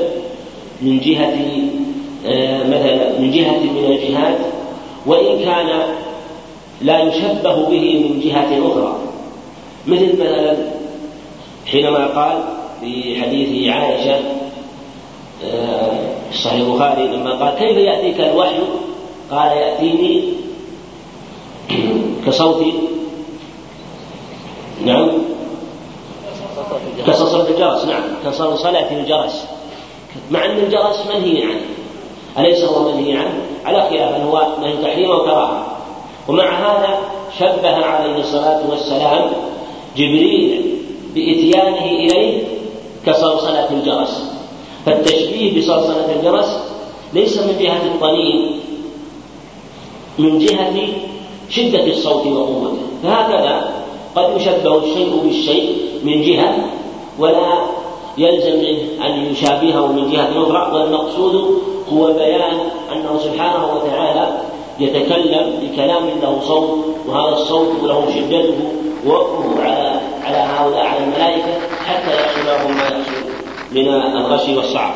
من 0.82 1.00
جهة 1.00 1.36
آه، 2.26 2.66
مثلا 2.66 3.18
من 3.18 3.30
جهة 3.30 3.58
من 3.58 3.84
الجهات 3.88 4.38
وإن 5.06 5.44
كان 5.44 5.82
لا 6.82 7.02
يشبه 7.02 7.68
به 7.68 8.08
من 8.08 8.20
جهة 8.24 8.72
أخرى. 8.72 8.96
مثل 9.86 10.12
مثلا 10.12 10.56
حينما 11.66 12.06
قال 12.06 12.42
في 12.80 13.22
حديث 13.22 13.68
عائشة 13.74 14.20
في 16.30 16.38
صحيح 16.38 16.60
البخاري 16.60 17.08
لما 17.08 17.30
قال 17.30 17.54
كيف 17.58 17.76
يأتيك 17.76 18.20
الوحي؟ 18.20 18.58
قال 19.30 19.56
يأتيني 19.56 20.24
كصوت؟ 22.26 22.64
نعم. 24.84 25.10
كصلصلة 27.06 27.48
الجرس 27.50 27.84
نعم. 27.84 28.02
كصلصلة 28.24 28.90
الجرس. 28.90 29.44
مع 30.30 30.44
أن 30.44 30.58
الجرس 30.58 31.06
منهي 31.06 31.42
عنه. 31.42 31.60
أليس 32.38 32.64
هو 32.64 32.92
منهي 32.92 33.16
عنه؟ 33.16 33.40
على 33.64 33.90
خلاف 33.90 34.16
أن 34.16 34.22
هو 34.22 34.46
نهي 34.60 34.76
تحريم 34.76 35.10
وكراهة. 35.10 35.66
ومع 36.28 36.50
هذا 36.50 36.98
شبه 37.38 37.76
عليه 37.86 38.16
الصلاة 38.16 38.70
والسلام 38.70 39.30
جبريل 39.96 40.78
بإتيانه 41.14 41.84
إليه 41.84 42.44
كصلصلة 43.06 43.70
الجرس. 43.70 44.36
فالتشبيه 44.86 45.60
بصلصلة 45.60 46.14
الجرس 46.16 46.58
ليس 47.14 47.38
من 47.38 47.56
جهة 47.60 47.82
الطنين 47.94 48.60
من 50.18 50.38
جهة 50.38 50.88
شدة 51.50 51.86
الصوت 51.86 52.26
وقوته. 52.26 52.78
فهكذا 53.02 53.70
قد 54.16 54.36
يشبه 54.36 54.78
الشيء 54.78 55.20
بالشيء 55.24 55.76
من 56.04 56.22
جهة 56.22 56.56
ولا 57.18 57.66
يلزم 58.18 58.56
منه 58.56 59.06
أن 59.06 59.26
يشابهه 59.32 59.92
من 59.92 60.10
جهة 60.10 60.42
أخرى 60.42 60.72
والمقصود 60.72 61.62
هو 61.92 62.12
بيان 62.12 62.58
أنه 62.92 63.20
سبحانه 63.24 63.74
وتعالى 63.74 64.38
يتكلم 64.80 65.52
بكلام 65.62 66.08
له 66.22 66.40
صوت 66.46 66.84
وهذا 67.06 67.36
الصوت 67.36 67.68
له 67.82 68.06
شدته 68.14 68.72
ووقفه 69.06 69.62
على 69.62 70.00
على 70.24 70.36
هؤلاء 70.36 70.86
على 70.86 71.04
الملائكة 71.04 71.58
حتى 71.86 72.14
يحصل 72.20 72.46
لهم 72.46 72.76
ما 72.76 72.82
يحصل 72.82 73.26
من 73.72 73.88
الغش 73.88 74.48
والصعب 74.48 74.94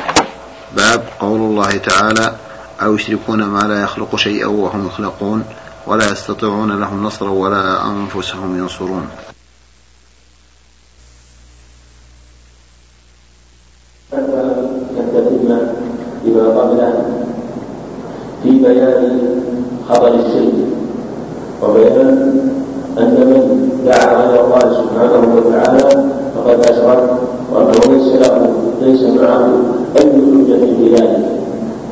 باب 0.77 1.05
قول 1.21 1.41
الله 1.41 1.77
تعالى 1.77 2.35
أو 2.83 2.95
يشركون 2.95 3.45
ما 3.45 3.61
لا 3.61 3.83
يخلق 3.83 4.17
شيئا 4.17 4.47
وهم 4.47 4.87
يخلقون 4.87 5.45
ولا 5.87 6.13
يستطيعون 6.13 6.81
لهم 6.81 7.05
نصرا 7.05 7.31
ولا 7.31 7.87
أنفسهم 7.87 8.59
ينصرون 8.59 9.09
بما 16.25 16.61
قبله 16.61 17.05
في 18.43 18.51
بيان 18.51 19.19
خبر 19.89 20.09
الشرك 20.09 20.55
وبيان 21.63 22.51
أن 22.99 23.15
من 23.15 23.71
دعا 23.87 24.17
على 24.17 24.41
الله 24.41 24.61
سبحانه 24.61 25.35
وتعالى 25.37 26.05
فقد 26.37 26.61
أشرك 26.61 27.11
وأنه 27.53 27.97
ليس 27.97 28.13
له 28.15 28.53
ليس 28.83 29.03
معه 29.03 29.49
أي 29.97 30.11
حجة 30.13 30.67
في 30.77 30.95
ذلك 30.95 31.41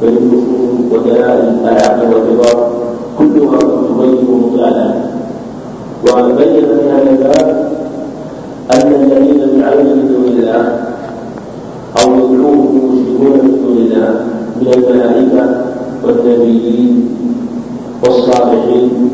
بل 0.03 0.09
النصوص 0.09 0.93
ودلائل 0.93 1.59
العقل 1.65 2.15
والرضا 2.15 2.71
كلها 3.19 3.59
تبين 3.59 4.25
مطلقا 4.31 5.11
وبين 6.09 6.67
في 6.67 6.91
هذا 6.91 7.11
الباب 7.11 7.73
أن 8.75 8.95
الذين 8.95 9.41
يدعون 9.41 9.85
من 9.85 10.09
دون 10.09 10.25
الله 10.25 10.79
أو 12.05 12.15
يدعوهم 12.15 12.81
المشركون 12.83 13.33
من 13.33 13.63
دون 13.63 13.77
الله 13.77 14.21
من 14.61 14.75
الملائكة 14.75 15.65
والنبيين 16.05 17.09
والصالحين 18.05 19.11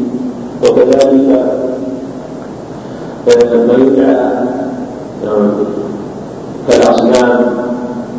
وكذلك 0.63 1.55
ما 3.69 3.75
يدعى 3.75 4.45
كالأصنام 6.69 7.47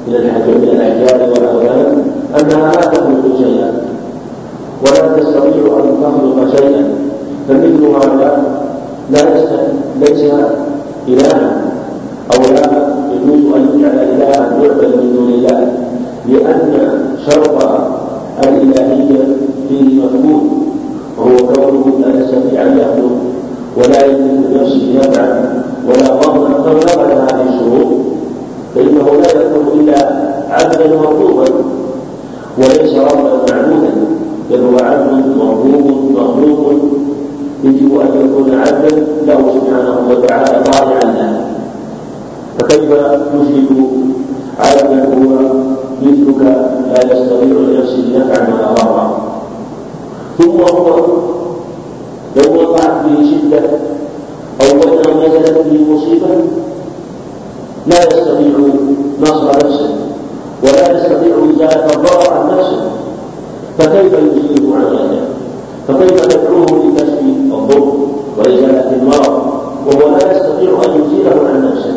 من 0.08 0.16
الحجر 0.16 0.58
من 0.58 0.64
الأحجار 0.64 1.30
والأوثان 1.30 2.04
أنها 2.40 2.72
لا 2.72 2.82
تخلق 2.82 3.38
شيئا 3.38 3.72
ولا 4.82 5.18
تستطيع 5.18 5.80
أن 5.80 5.98
تخلق 6.04 6.58
شيئا 6.58 6.84
فمثل 7.50 7.86
هذا 7.86 8.44
لا 9.10 9.20
ليس 10.00 10.24
إلها 11.08 11.62
أو 12.34 12.54
لا 12.54 12.96
يجوز 13.14 13.54
أن 13.56 13.80
يجعل 13.80 14.00
إلها 14.00 14.62
يعبد 14.64 14.96
من 14.96 15.14
دون 15.16 15.30
الله 15.30 15.74
لأن 16.28 16.90
شرط 17.26 17.64
الإلهية 18.66 19.38
فيه 19.70 20.00
مفقود 20.02 20.66
وهو 21.18 21.38
كونه 21.38 22.00
لا 22.00 22.20
يستطيع 22.22 22.62
أن 22.62 22.78
يخلق 22.78 23.12
ولا 23.78 24.06
يملك 24.06 24.46
لنفسه 24.52 25.00
نفعا 25.00 25.64
ولا 25.88 26.16
ضرا 26.16 26.64
فمن 26.64 27.12
هذه 27.12 27.50
الشروط 27.50 27.94
فإنه 28.76 29.22
لا 29.22 29.42
يكون 29.42 29.80
إلا 29.80 29.98
عبدا 30.50 30.96
مطلوبا 30.98 31.46
وليس 32.58 32.94
ربا 32.96 33.46
معبودا 33.52 33.92
بل 34.52 34.60
هو 34.60 34.78
عبد 34.86 35.38
مرغوب 35.38 36.12
مخلوق 36.12 36.74
يجب 37.64 38.00
أن 38.00 38.08
يكون 38.26 38.60
عبدا 38.60 38.96
له 39.28 39.54
سبحانه 39.54 40.10
وتعالى 40.10 40.64
طالعا 40.64 41.14
له. 41.14 41.46
فكيف 42.60 42.82
يشرك 42.82 43.90
عبدا 44.60 45.06
هو 45.06 45.50
مثلك 46.02 46.42
لا 46.88 47.14
يستطيع 47.14 47.58
لنفسه 47.58 48.04
نفعا 48.16 48.48
ولا 48.54 48.74
ضرا 48.74 49.18
ثم 50.38 50.60
هو 50.76 50.98
لو 52.36 52.62
وقعت 52.62 53.06
به 53.06 53.26
شدة 53.32 53.70
أو 54.62 54.84
انه 54.84 55.28
نزلت 55.28 55.58
به 55.58 55.94
مصيبة 55.94 56.28
لا 57.88 57.98
يستطيع 57.98 58.58
نصر 59.22 59.48
نفسه 59.48 59.90
ولا 60.64 60.98
يستطيع 60.98 61.36
إزالة 61.36 61.86
الضرر 61.86 62.34
عن 62.34 62.58
نفسه. 62.58 62.82
فكيف 63.80 64.14
يجيبه 64.14 64.76
عن 64.76 64.84
ذلك 64.84 65.24
فكيف 65.88 66.26
تدعوه 66.26 66.66
لكشف 66.66 67.20
الضر 67.54 67.98
وإزالة 68.38 68.96
المرض؟ 69.02 69.44
وهو 69.88 70.10
لا 70.10 70.32
يستطيع 70.32 70.70
أن 70.86 71.02
يزيله 71.02 71.50
عن 71.50 71.72
نفسه. 71.72 71.96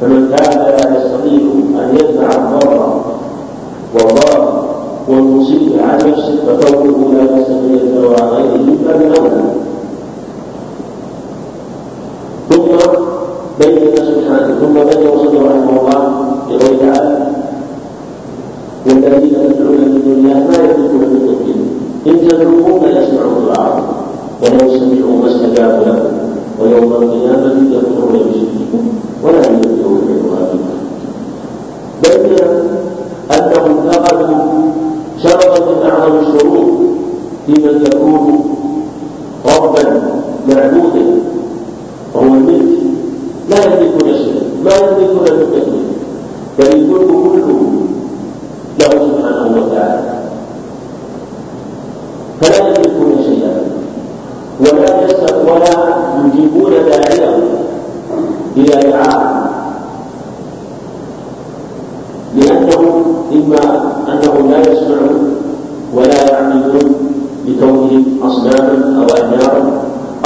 فمن 0.00 0.34
كان 0.36 0.58
لا 0.58 0.96
يستطيع 0.96 1.40
أن 1.82 1.96
يدفع 1.96 2.38
الضر 2.38 3.00
والضرر 3.94 4.62
والمصيبه 5.08 5.82
عن 5.82 5.96
نفسه 5.98 6.36
فكونه 6.46 7.14
لا 7.14 7.22
يستطيع 7.38 7.82
الدواء 7.82 8.24
غيره 8.34 8.76
باب 8.86 9.02
اولى 9.18 9.42
ثم 12.50 12.76
بين 13.60 13.96
سبحانه 13.96 14.54
ثم 14.60 14.74
بين 14.74 15.08
وصلى 15.08 15.38
رحمه 15.38 15.80
الله 15.80 16.00
بقوله 16.48 16.78
تعالى 16.80 17.26
والذين 18.86 19.32
تدعون 19.32 19.78
من 19.78 20.02
الله 20.16 20.34
ما 20.34 20.56
يملكون 20.64 21.00
من 21.00 21.20
دون 21.26 21.58
إن 22.06 22.28
تدعوهم 22.28 22.84
لا 22.84 23.02
يسمعون 23.02 23.46
دعاءكم 23.54 23.82
ولو 24.42 24.70
سمعوا 24.78 25.16
ما 25.22 25.26
استجابوا 25.26 25.84
لكم 25.84 26.12
ويوم 26.60 26.92
القيامة 26.92 27.54
يكفرون 27.70 28.12
بشرككم 28.12 28.82
ولا 29.24 29.46
ينبئون 29.48 30.00
بالغيب 30.06 30.60
بين 32.02 32.36
فقدوا 33.28 33.61
شرطا 35.22 35.64
من 35.72 35.90
أعظم 35.90 36.18
الشروط 36.18 36.68
في 37.46 37.52
من 37.52 37.84
يكون 37.86 38.44
ربا 39.46 40.02
معبودا 40.48 41.04
وهو 42.14 42.24
الملك. 42.24 42.82
لا 43.50 43.56
يملكون 43.64 44.08
شيئا 44.12 44.42
ما 44.64 44.70
يملكون 44.70 45.18
من 45.38 45.46
تكليف 45.52 45.92
بل 46.58 46.76
الملك 46.80 47.06
كله 47.06 47.62
له 48.80 48.88
سبحانه 48.88 49.56
وتعالى 49.56 50.12
فلا 52.40 52.66
يملكون 52.68 53.24
شيئا 53.24 53.62
ولا 54.60 55.02
ولا 55.52 55.96
يجيبون 56.24 56.70
داعيه 56.70 57.38
إلى 58.56 58.90
دعاء 58.90 59.42
لأنه 62.36 63.04
اما 63.32 63.92
انهم 64.08 64.50
لا 64.50 64.60
يسمعون 64.60 65.36
ولا 65.94 66.30
يعملون 66.32 66.94
اصناما 68.32 68.98
أو 68.98 69.06
احجارا 69.14 69.62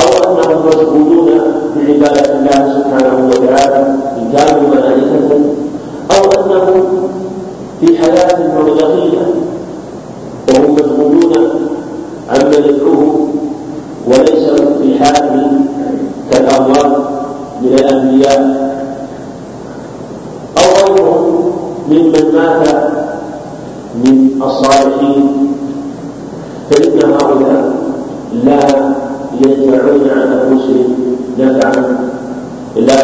أو 0.00 0.08
أنهم 0.32 0.66
مشغولون 0.66 1.28
بعبادة 1.76 2.34
الله 2.34 2.60
سبحانه 2.76 3.28
وتعالى 3.28 3.80
ان 4.18 4.32
كانوا 4.36 4.68
ملائكه 4.74 5.30
أو 6.10 6.22
أنهم 6.40 6.84
في 7.80 7.98
حياة 7.98 8.38
برزخيه 8.54 9.26
وهم 10.48 10.74
مشغولون 10.74 11.32
عما 12.30 12.56
يدعوه 12.56 13.28
وليس 14.06 14.50
في 14.82 15.04
حاله 15.04 15.60
كالاموات 16.30 16.96
من 17.62 17.68
الأنبياء. 17.74 18.66
أو 20.58 20.94
غيرهم 20.94 21.52
ممن 21.90 22.34
مات 22.34 22.68
من 24.04 24.42
الصالحين. 24.42 25.52
فإن 26.70 27.12
هؤلاء 27.12 27.65
لا 28.44 28.60
يدفعون 29.40 30.10
عن 30.10 30.32
انفسهم 30.32 30.94
نفعا 31.38 31.96
لا 32.76 33.00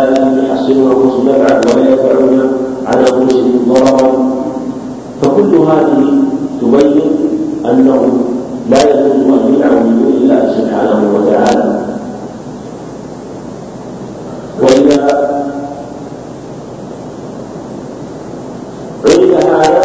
يحصلون 0.48 0.90
انفسهم 0.90 1.28
نفعا 1.28 1.60
ولا 1.60 1.90
يدفعون 1.92 2.52
عن 2.86 2.98
انفسهم 2.98 3.52
ضررا. 3.68 4.32
فكل 5.22 5.54
هذه 5.54 6.14
تبين 6.60 7.00
انه 7.64 8.12
لا 8.70 8.82
يجوز 8.90 9.38
أن 9.38 9.54
يدعوا 9.54 9.80
من 9.80 10.02
دون 10.02 10.12
الله 10.22 10.54
سبحانه 10.58 11.00
وتعالى. 11.14 11.78
وإذا 14.62 15.02
علم 19.06 19.34
هذا 19.34 19.82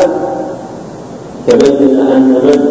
تبين 1.48 2.00
أن 2.00 2.30
من 2.30 2.67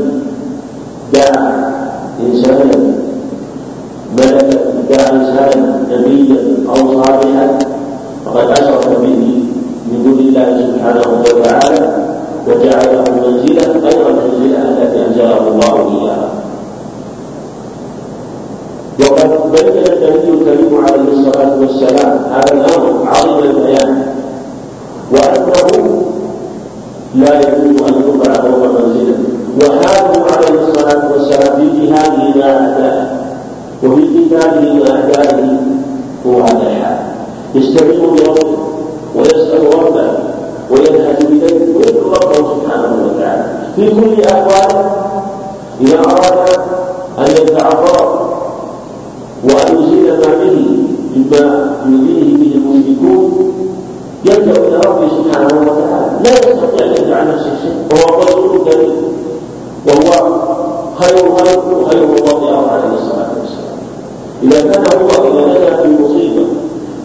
الله 65.01 65.19
إذا 65.29 65.47
نزلت 65.47 65.81
في 65.83 66.03
مصيبة 66.03 66.45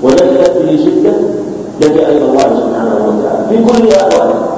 ونزلت 0.04 0.54
في 0.66 0.78
شدة 0.78 1.14
لجأ 1.82 2.10
إلى 2.10 2.26
الله 2.26 2.42
سبحانه 2.62 2.96
وتعالى. 3.08 3.46
في 3.50 3.58
كل 3.64 3.88
أحواله 3.96 4.51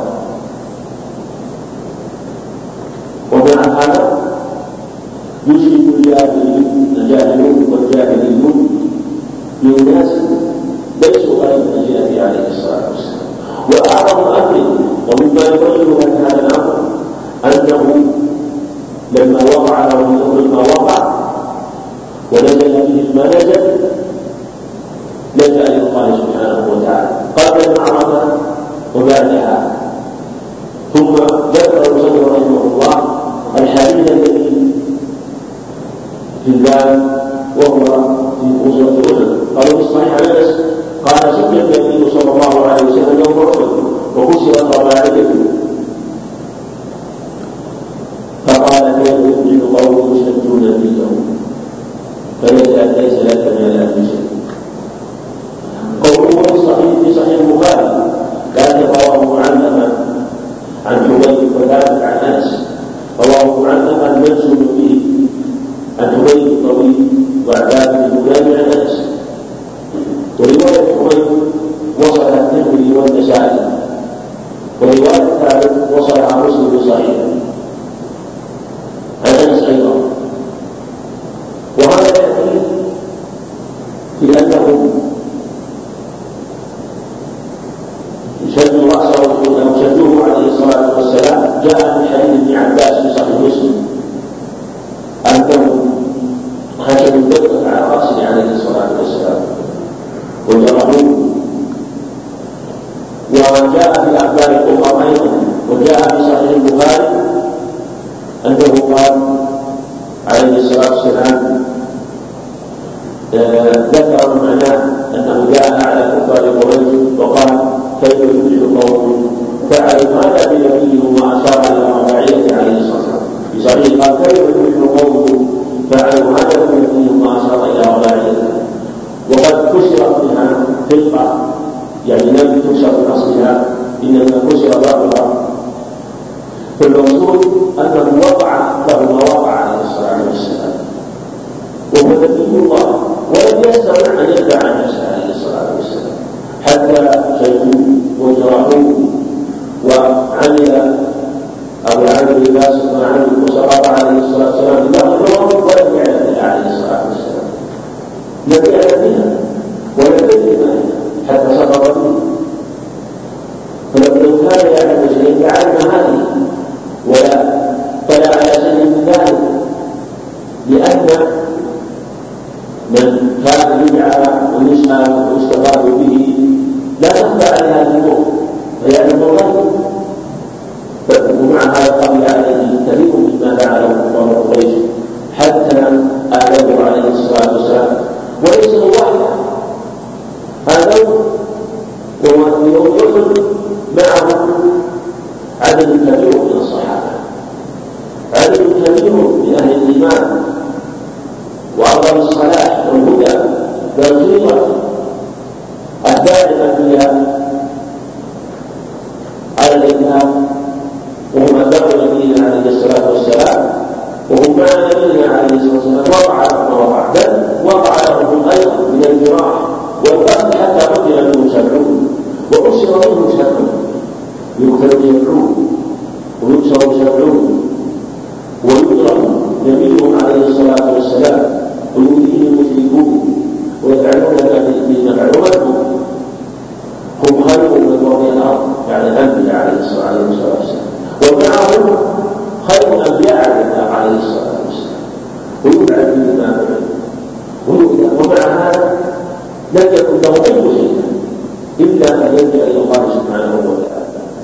إلا 251.83 252.07
أن 252.29 252.33
يلجأ 252.33 252.63
إلى 252.67 252.77
الله 252.83 253.01
سبحانه 253.17 253.55
وتعالى. 253.69 254.03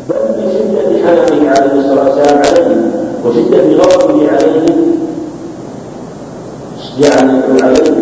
بل 0.09 0.21
بشدة 0.37 1.07
حنقه 1.07 1.49
عليه 1.49 1.73
الصلاة 1.79 2.09
والسلام 2.09 2.37
عليه 2.47 2.75
وشدة 3.25 3.83
غضبه 3.83 4.27
عليه 4.31 4.65
جعل 6.99 7.41
عليه 7.63 7.98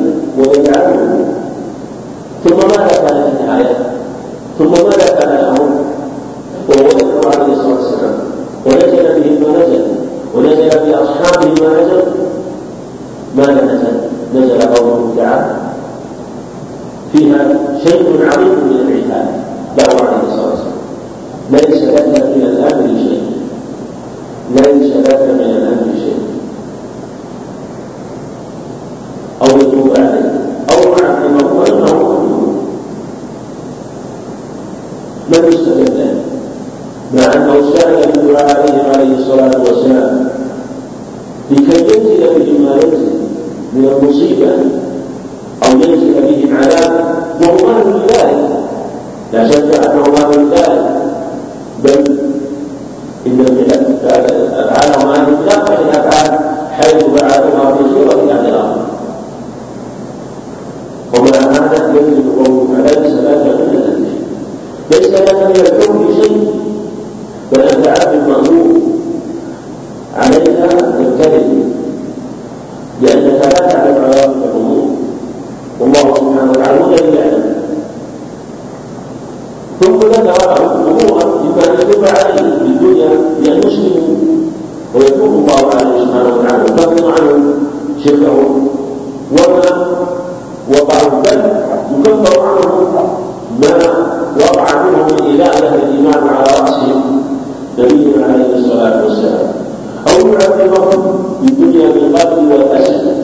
عليه 98.33 98.55
الصلاة 98.55 99.03
والسلام. 99.03 99.47
أو 100.07 100.27
يعذبهم 100.27 101.23
بالدنيا 101.41 101.89
بالقتل 101.91 102.51
والأسد 102.51 103.15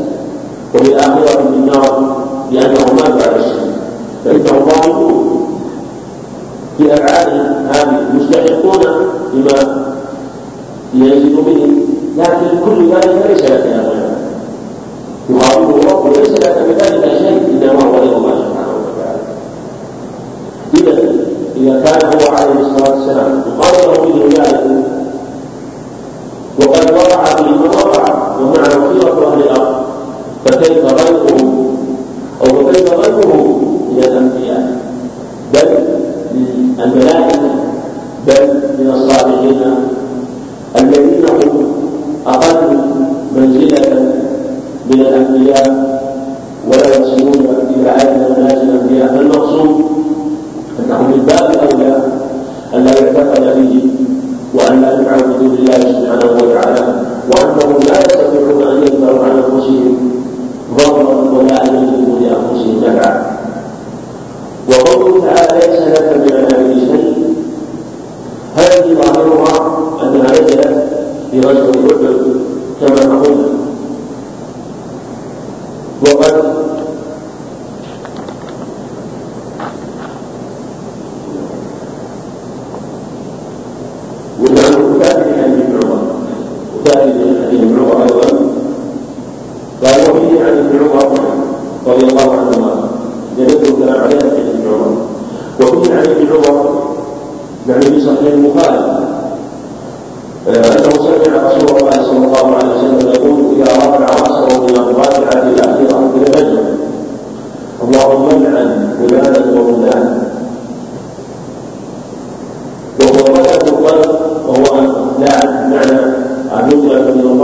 وبالآخرة 0.75 1.41
بالنار 1.51 2.15
لأنه 2.51 2.85
ما 2.93 3.19
فعل 3.19 3.39
الشرك. 3.39 3.73
فإنهم 4.25 4.69
ظالمون 4.69 5.47
في 6.77 6.93
أفعالهم 6.93 7.67
هذه 7.67 8.01
مستحقون 8.13 8.81
لما 9.33 9.93
ينزل 10.93 11.35
به 11.35 11.67
لكن 12.17 12.59
كل 12.65 12.89
ذلك 12.91 13.25
ليس 13.29 13.41
لك 13.41 13.65
يا 13.65 13.81
غيره 13.81 14.15
يخاطبه 15.29 15.91
ربه 15.91 16.09
ليس 16.09 16.29
لك 16.29 16.65
بذلك 16.69 17.03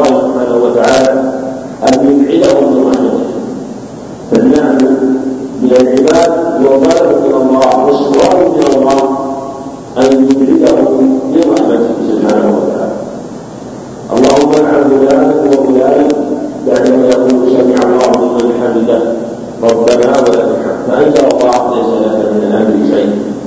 الله 0.09 0.21
سبحانه 0.27 0.57
وتعالى 0.65 1.11
أن 1.87 1.93
يبعدهم 2.09 2.73
من 2.73 2.91
رحمته 2.91 3.29
فالنعم 4.31 4.77
من 5.61 5.71
العباد 5.71 6.31
والطلب 6.65 7.09
من 7.25 7.33
الله 7.41 7.85
والسؤال 7.85 8.37
من 8.57 8.63
الله 8.75 9.01
أن 9.97 10.09
يبعدهم 10.29 11.19
من 11.33 11.41
رحمته 11.53 11.95
سبحانه 12.09 12.49
وتعالى. 12.57 12.97
اللهم 14.15 14.51
انعم 14.59 14.83
بذلك 14.89 15.59
وبذلك. 15.59 16.15
بعدما 16.67 17.07
يقول 17.07 17.51
سمع 17.51 17.79
الله 17.89 18.11
لمن 18.17 18.53
حمده. 18.61 19.01
ربنا 19.63 20.07
ولك 20.17 20.45
الحمد. 20.57 20.79
فأنت 20.87 21.17
الله 21.33 21.75
ليس 21.75 21.91
لك 22.05 22.19
من 22.33 22.41
الأمر 22.47 22.95
شيء. 22.95 23.38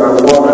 agora. 0.00 0.49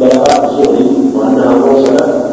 بلاغات 0.00 0.50
وأنها 1.14 1.54
مرسلة. 1.54 2.30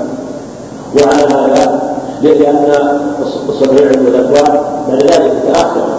وعلى 0.95 1.23
هذا 1.23 1.97
لأن 2.21 2.73
صنيع 3.59 3.89
الأكوان 3.89 4.61
بعد 4.89 5.03
ذلك 5.03 5.33
تأخر 5.47 5.96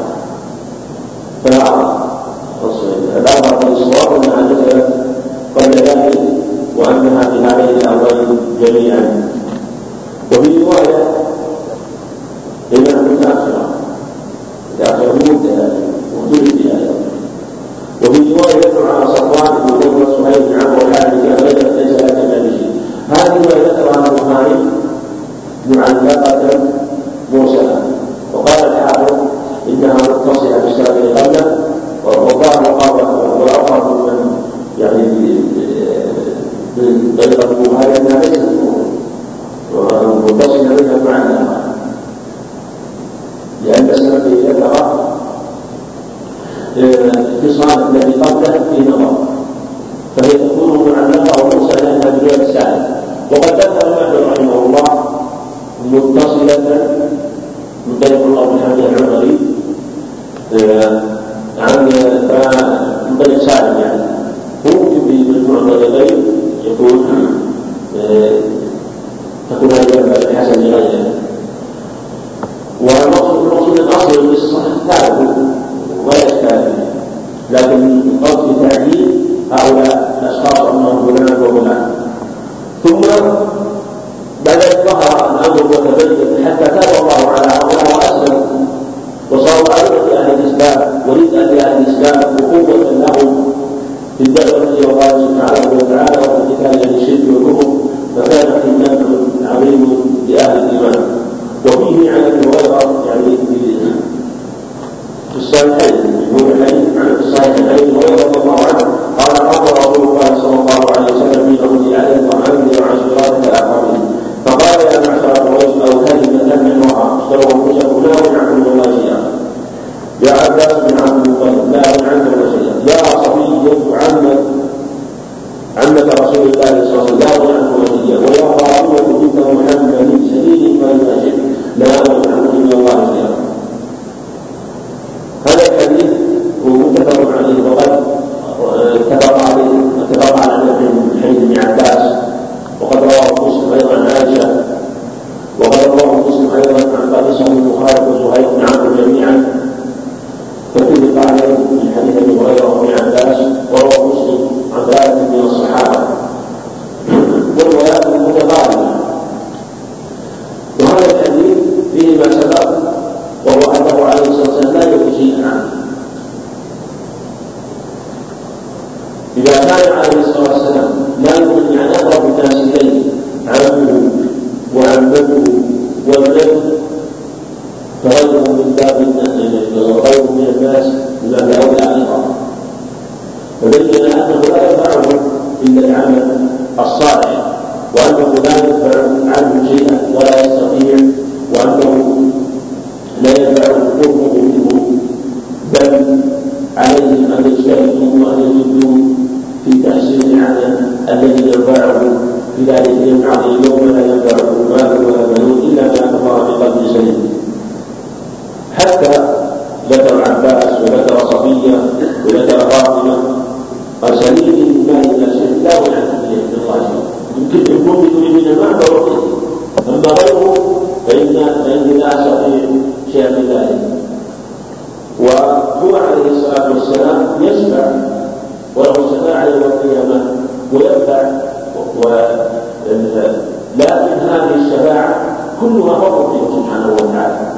لكن 233.78 234.28
هذه 234.28 234.54
الشفاعه 234.54 235.14
كلها 235.60 235.94
فضل 235.94 236.34
منه 236.34 236.62
سبحانه 236.62 236.92
وتعالى. 236.92 237.52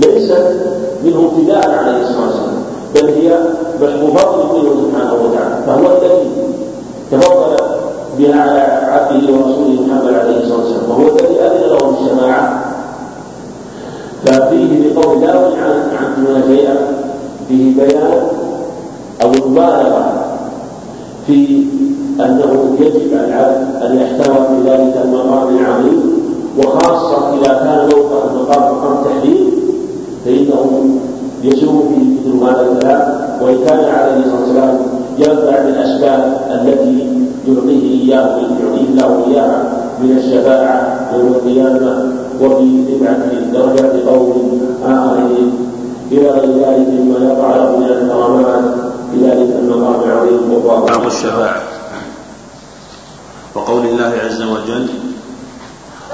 ليست 0.00 0.56
منه 1.04 1.30
ابتداء 1.32 1.70
عليه 1.70 2.02
الصلاة 2.02 2.26
والسلام 2.26 2.62
بل 2.94 3.08
هي 3.08 3.38
بفضل 3.80 4.58
منه 4.58 4.70
سبحانه 4.82 5.14
وتعالى. 5.14 5.62
فهو 5.66 5.96
الذي 5.96 6.30
تفضل 7.10 7.56
بها 8.18 8.40
على 8.40 8.60
عبده 8.92 9.32
ورسوله 9.32 9.82
محمد 9.86 10.14
عليه 10.14 10.36
الصلاة 10.42 10.58
والسلام. 10.58 10.90
وهو 10.90 11.08
الذي 11.08 11.40
أذن 11.40 11.68
له 11.70 11.78
بالشفاعه 11.78 12.64
ففيه 14.26 14.94
بقول 14.94 15.20
لا 15.20 15.32
عن 15.32 15.82
عن 15.96 16.42
شيئا 16.48 16.76
فيه 17.48 17.74
بيان 17.76 18.22
أو 19.22 19.30
المبالغه 19.30 20.24
في 21.26 21.64
أنه 22.26 22.76
يجب 22.80 23.14
على 23.14 23.56
أن 23.86 23.96
يحتوى 23.96 24.36
في 24.46 24.70
ذلك 24.70 25.02
المقام 25.04 25.56
العظيم 25.56 26.20
وخاصة 26.58 27.34
إذا 27.34 27.52
كان 27.52 27.88
موقع 27.94 28.24
المقام 28.30 28.76
مقام 28.76 29.04
تحليل 29.04 29.50
فإنه 30.24 30.84
يسوء 31.44 31.84
فيه 31.88 32.30
مثل 32.30 32.44
هذا 32.44 32.72
الكلام 32.72 33.20
وإن 33.42 33.58
كان 33.66 33.78
عليه 33.78 34.16
الصلاة 34.16 34.40
والسلام 34.40 34.78
ينفع 35.18 35.62
بالاسباب 35.62 36.40
التي 36.50 37.20
يعطيه 37.48 38.02
إياه 38.02 38.38
يعطيه 38.38 38.88
الله 38.88 39.24
إياها 39.26 39.80
من 40.02 40.16
الشفاعة 40.18 41.10
يوم 41.16 41.26
القيامة 41.26 42.12
وفي 42.40 42.84
رفعه 42.94 43.52
درجات 43.52 44.06
قوم 44.08 44.60
آخرين. 44.84 45.52
إلى 46.12 46.28
غير 46.30 46.50
ذلك 46.50 46.88
مما 46.88 47.32
يقع 47.32 47.56
له 47.56 47.76
من 47.78 47.84
الكرامات 47.84 48.64
في 49.12 49.26
ذلك 49.26 49.56
المقام 49.62 50.00
العظيم 50.04 50.62
باب 50.86 51.06
الشفاعة. 51.06 51.69
وقول 53.70 53.86
الله 53.86 54.12
عز 54.24 54.42
وجل 54.42 54.86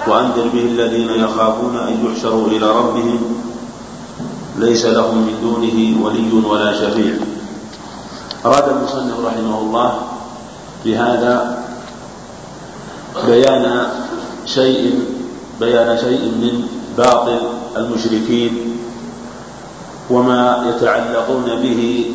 وأنذر 0.07 0.49
به 0.53 0.61
الذين 0.61 1.09
يخافون 1.09 1.77
أن 1.77 2.05
يحشروا 2.05 2.49
إلى 2.49 2.71
ربهم 2.71 3.21
ليس 4.59 4.85
لهم 4.85 5.17
من 5.19 5.35
دونه 5.43 6.05
ولي 6.05 6.47
ولا 6.49 6.73
شفيع. 6.73 7.15
أراد 8.47 8.69
المصنف 8.69 9.25
رحمه 9.25 9.59
الله 9.59 9.99
بهذا 10.85 11.65
بيان 13.27 13.87
شيء 14.47 15.01
بيان 15.61 15.99
شيء 15.99 16.21
من 16.21 16.69
باطل 16.97 17.41
المشركين 17.77 18.77
وما 20.11 20.67
يتعلقون 20.69 21.45
به 21.63 22.11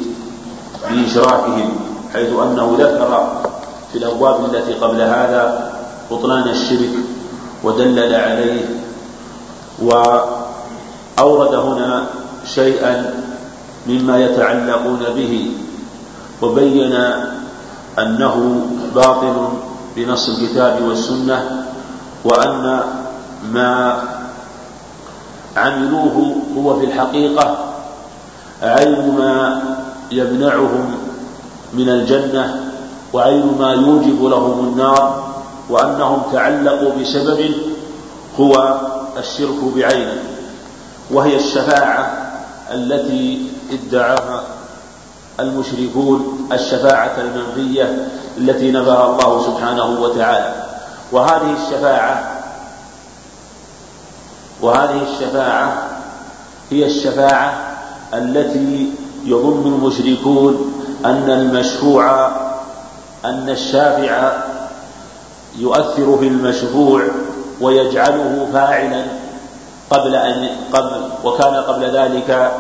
بإشراكهم 0.90 1.70
حيث 2.14 2.30
أنه 2.30 2.78
ذكر 2.80 3.42
في 3.92 3.98
الأبواب 3.98 4.46
التي 4.56 4.74
قبل 4.74 5.02
هذا 5.02 5.72
بطلان 6.12 6.48
الشرك 6.50 6.90
ودلل 7.64 8.16
عليه 8.16 8.66
وأورد 9.82 11.54
هنا 11.56 12.04
شيئا 12.46 13.14
مما 13.88 14.18
يتعلقون 14.20 15.00
به 15.16 15.52
وبين 16.42 16.94
أنه 18.00 18.62
باطل 18.96 19.48
بنص 19.96 20.30
الكتاب 20.30 20.82
والسنة 20.84 21.66
وأن 22.24 22.80
ما 23.54 24.04
عملوه 25.58 26.36
هو 26.58 26.80
في 26.80 26.86
الحقيقة 26.86 27.58
عين 28.62 29.16
ما 29.18 29.62
يمنعهم 30.12 30.96
من 31.74 31.90
الجنة 31.90 32.61
وعين 33.14 33.56
ما 33.60 33.74
يوجب 33.74 34.24
لهم 34.26 34.60
النار 34.68 35.34
وأنهم 35.70 36.22
تعلقوا 36.34 36.92
بسبب 37.02 37.52
هو 38.40 38.80
الشرك 39.18 39.64
بعينه 39.76 40.24
وهي 41.12 41.36
الشفاعة 41.36 42.18
التي 42.72 43.46
ادعاها 43.72 44.44
المشركون 45.40 46.48
الشفاعة 46.52 47.16
المنفية 47.18 48.08
التي 48.38 48.72
نفاها 48.72 49.06
الله 49.12 49.44
سبحانه 49.46 50.02
وتعالى. 50.02 50.54
وهذه 51.12 51.56
الشفاعة 51.64 52.42
وهذه 54.62 55.02
الشفاعة 55.14 55.88
هي 56.72 56.86
الشفاعة 56.86 57.54
التي 58.14 58.94
يظن 59.26 59.74
المشركون 59.74 60.74
أن 61.06 61.30
المشفوع 61.30 62.32
أن 63.26 63.50
الشافع 63.50 64.32
يؤثر 65.58 66.18
في 66.18 66.28
المشفوع 66.28 67.02
ويجعله 67.62 68.48
فاعلا 68.54 69.06
قبل 69.90 70.16
أن 70.16 70.50
قبل 70.74 71.02
وكان 71.24 71.56
قبل 71.56 71.84
ذلك 71.86 72.52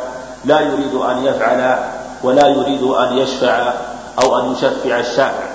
لا 0.45 0.59
يريد 0.59 0.93
أن 0.95 1.26
يفعل 1.26 1.78
ولا 2.24 2.47
يريد 2.47 2.84
أن 2.84 3.18
يشفع 3.18 3.74
أو 4.24 4.39
أن 4.39 4.51
يشفع 4.51 4.99
الشافع. 4.99 5.51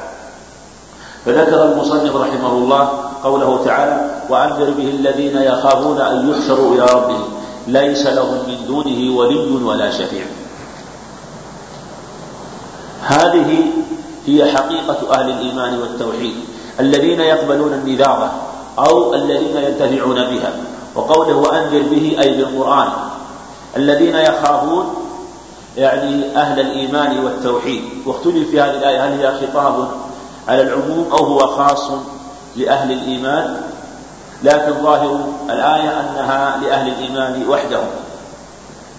فذكر 1.26 1.64
المصنف 1.64 2.16
رحمه 2.16 2.52
الله 2.52 2.88
قوله 3.24 3.64
تعالى 3.64 4.10
وأنذر 4.28 4.70
به 4.70 4.88
الذين 4.88 5.36
يخافون 5.36 6.00
أن 6.00 6.30
يحشروا 6.30 6.74
إلى 6.74 6.82
ربهم 6.82 7.24
ليس 7.66 8.06
لهم 8.06 8.38
من 8.46 8.66
دونه 8.66 9.16
ولي 9.16 9.64
ولا 9.64 9.90
شفيع. 9.90 10.24
هذه 13.02 13.64
هي 14.26 14.52
حقيقة 14.52 15.14
أهل 15.14 15.30
الإيمان 15.30 15.78
والتوحيد 15.78 16.34
الذين 16.80 17.20
يقبلون 17.20 17.72
النذارة 17.72 18.32
أو 18.78 19.14
الذين 19.14 19.56
ينتفعون 19.56 20.14
بها 20.14 20.52
وقوله 20.94 21.36
وأنذر 21.36 21.82
به 21.82 22.16
أي 22.22 22.36
بالقرآن 22.36 22.88
الذين 23.76 24.14
يخافون 24.14 24.94
يعني 25.76 26.36
أهل 26.36 26.60
الإيمان 26.60 27.24
والتوحيد. 27.24 27.82
واختلف 28.06 28.50
في 28.50 28.60
هذه 28.60 28.70
الآية 28.70 29.04
هل 29.04 29.20
هي 29.20 29.46
خطاب 29.46 29.88
على 30.48 30.62
العموم 30.62 31.08
أو 31.12 31.24
هو 31.24 31.38
خاص 31.38 31.90
لأهل 32.56 32.92
الإيمان؟ 32.92 33.60
لكن 34.42 34.82
ظاهر 34.82 35.20
الآية 35.50 36.00
أنها 36.00 36.60
لأهل 36.62 36.88
الإيمان 36.88 37.48
وحدهم 37.48 37.88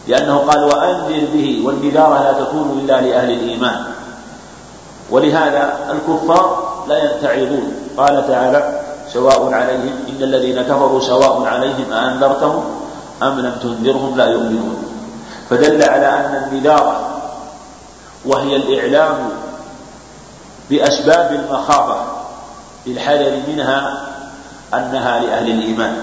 لأنه 0.07 0.37
قال 0.37 0.63
وأنذر 0.63 1.27
به 1.33 1.61
والنذارة 1.65 2.23
لا 2.23 2.43
تكون 2.43 2.79
إلا 2.83 3.01
لأهل 3.01 3.31
الإيمان. 3.31 3.83
ولهذا 5.11 5.73
الكفار 5.91 6.73
لا 6.87 6.97
ينتعظون 6.97 7.73
قال 7.97 8.27
تعالى 8.27 8.81
سواء 9.13 9.53
عليهم 9.53 9.93
إن 10.09 10.23
الذين 10.23 10.61
كفروا 10.61 11.01
سواء 11.01 11.45
عليهم 11.45 11.93
أأنذرتهم 11.93 12.63
أم 13.23 13.39
لم 13.39 13.55
تنذرهم 13.63 14.17
لا 14.17 14.25
يؤمنون. 14.25 14.83
فدل 15.49 15.89
على 15.89 16.09
أن 16.09 16.43
النذارة 16.43 16.99
وهي 18.25 18.55
الإعلام 18.55 19.29
بأسباب 20.69 21.31
المخافة 21.31 21.97
بالحذر 22.85 23.41
منها 23.47 24.07
أنها 24.73 25.19
لأهل 25.19 25.47
الإيمان. 25.47 25.97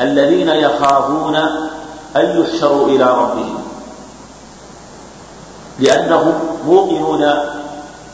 الذين 0.00 0.48
يخافون 0.48 1.36
أن 2.16 2.40
يحشروا 2.40 2.88
إلى 2.88 3.04
ربهم 3.04 3.58
لأنهم 5.78 6.34
موقنون 6.66 7.34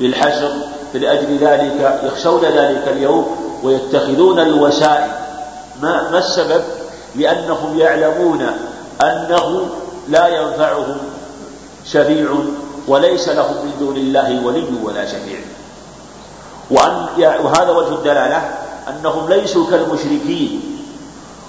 بالحشر 0.00 0.50
فلأجل 0.92 1.38
ذلك 1.38 2.00
يخشون 2.04 2.44
ذلك 2.44 2.88
اليوم 2.88 3.36
ويتخذون 3.62 4.40
الوسائل. 4.40 5.10
ما, 5.82 6.10
ما 6.10 6.18
السبب؟ 6.18 6.62
لأنهم 7.16 7.78
يعلمون 7.78 8.46
أنه 9.02 9.68
لا 10.08 10.26
ينفعهم 10.28 10.96
شفيع 11.84 12.34
وليس 12.88 13.28
لهم 13.28 13.54
من 13.54 13.72
دون 13.80 13.96
الله 13.96 14.46
ولي 14.46 14.66
ولا 14.82 15.06
شفيع. 15.06 15.38
وأن 16.70 17.06
وهذا 17.18 17.70
وجه 17.70 17.94
الدلالة 17.94 18.42
أنهم 18.88 19.28
ليسوا 19.28 19.70
كالمشركين 19.70 20.78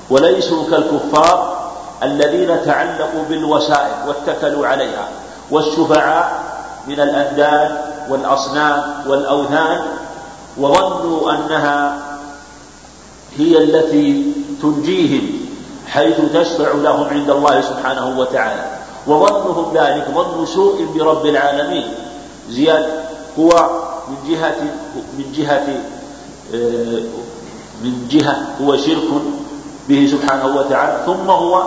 وليسوا 0.09 0.69
كالكفار 0.69 1.65
الذين 2.03 2.65
تعلقوا 2.65 3.23
بالوسائل 3.29 4.07
واتكلوا 4.07 4.67
عليها 4.67 5.07
والشفعاء 5.51 6.43
من 6.87 6.99
الأنداد 6.99 7.94
والأصنام 8.09 8.83
والأوثان 9.07 9.81
وظنوا 10.57 11.31
أنها 11.31 11.97
هي 13.37 13.57
التي 13.57 14.33
تنجيهم 14.61 15.31
حيث 15.87 16.15
تشفع 16.33 16.71
لهم 16.71 17.03
عند 17.03 17.29
الله 17.29 17.61
سبحانه 17.61 18.19
وتعالى. 18.19 18.65
وظنهم 19.07 19.77
ذلك 19.77 20.07
ظن 20.15 20.45
سوء 20.45 20.85
برب 20.95 21.25
العالمين. 21.25 21.87
زياد 22.49 22.85
هو 23.39 23.49
من 24.07 24.17
جهة 24.29 24.55
من 25.17 25.31
جهة 25.35 25.67
آه، 26.53 27.01
من 27.83 28.07
جهة 28.09 28.47
هو 28.61 28.77
شرك 28.77 29.09
به 29.89 30.07
سبحانه 30.11 30.55
وتعالى. 30.57 31.05
ثم 31.05 31.29
هو 31.29 31.63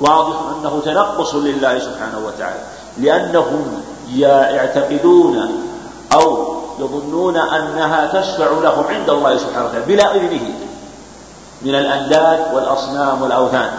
واضح 0.00 0.36
أنه 0.58 0.80
تنقص 0.84 1.34
لله 1.34 1.78
سبحانه 1.78 2.20
وتعالى 2.26 2.60
لأنهم 2.98 3.82
يعتقدون 4.16 5.62
أو 6.12 6.54
يظنون 6.78 7.36
أنها 7.36 8.20
تشفع 8.20 8.46
لهم 8.62 8.84
عند 8.88 9.10
الله 9.10 9.36
سبحانه 9.36 9.66
وتعالى 9.66 9.84
بلا 9.84 10.14
إذنه 10.14 10.54
من 11.62 11.74
الأنداد 11.74 12.54
والأصنام 12.54 13.22
والأوثان. 13.22 13.70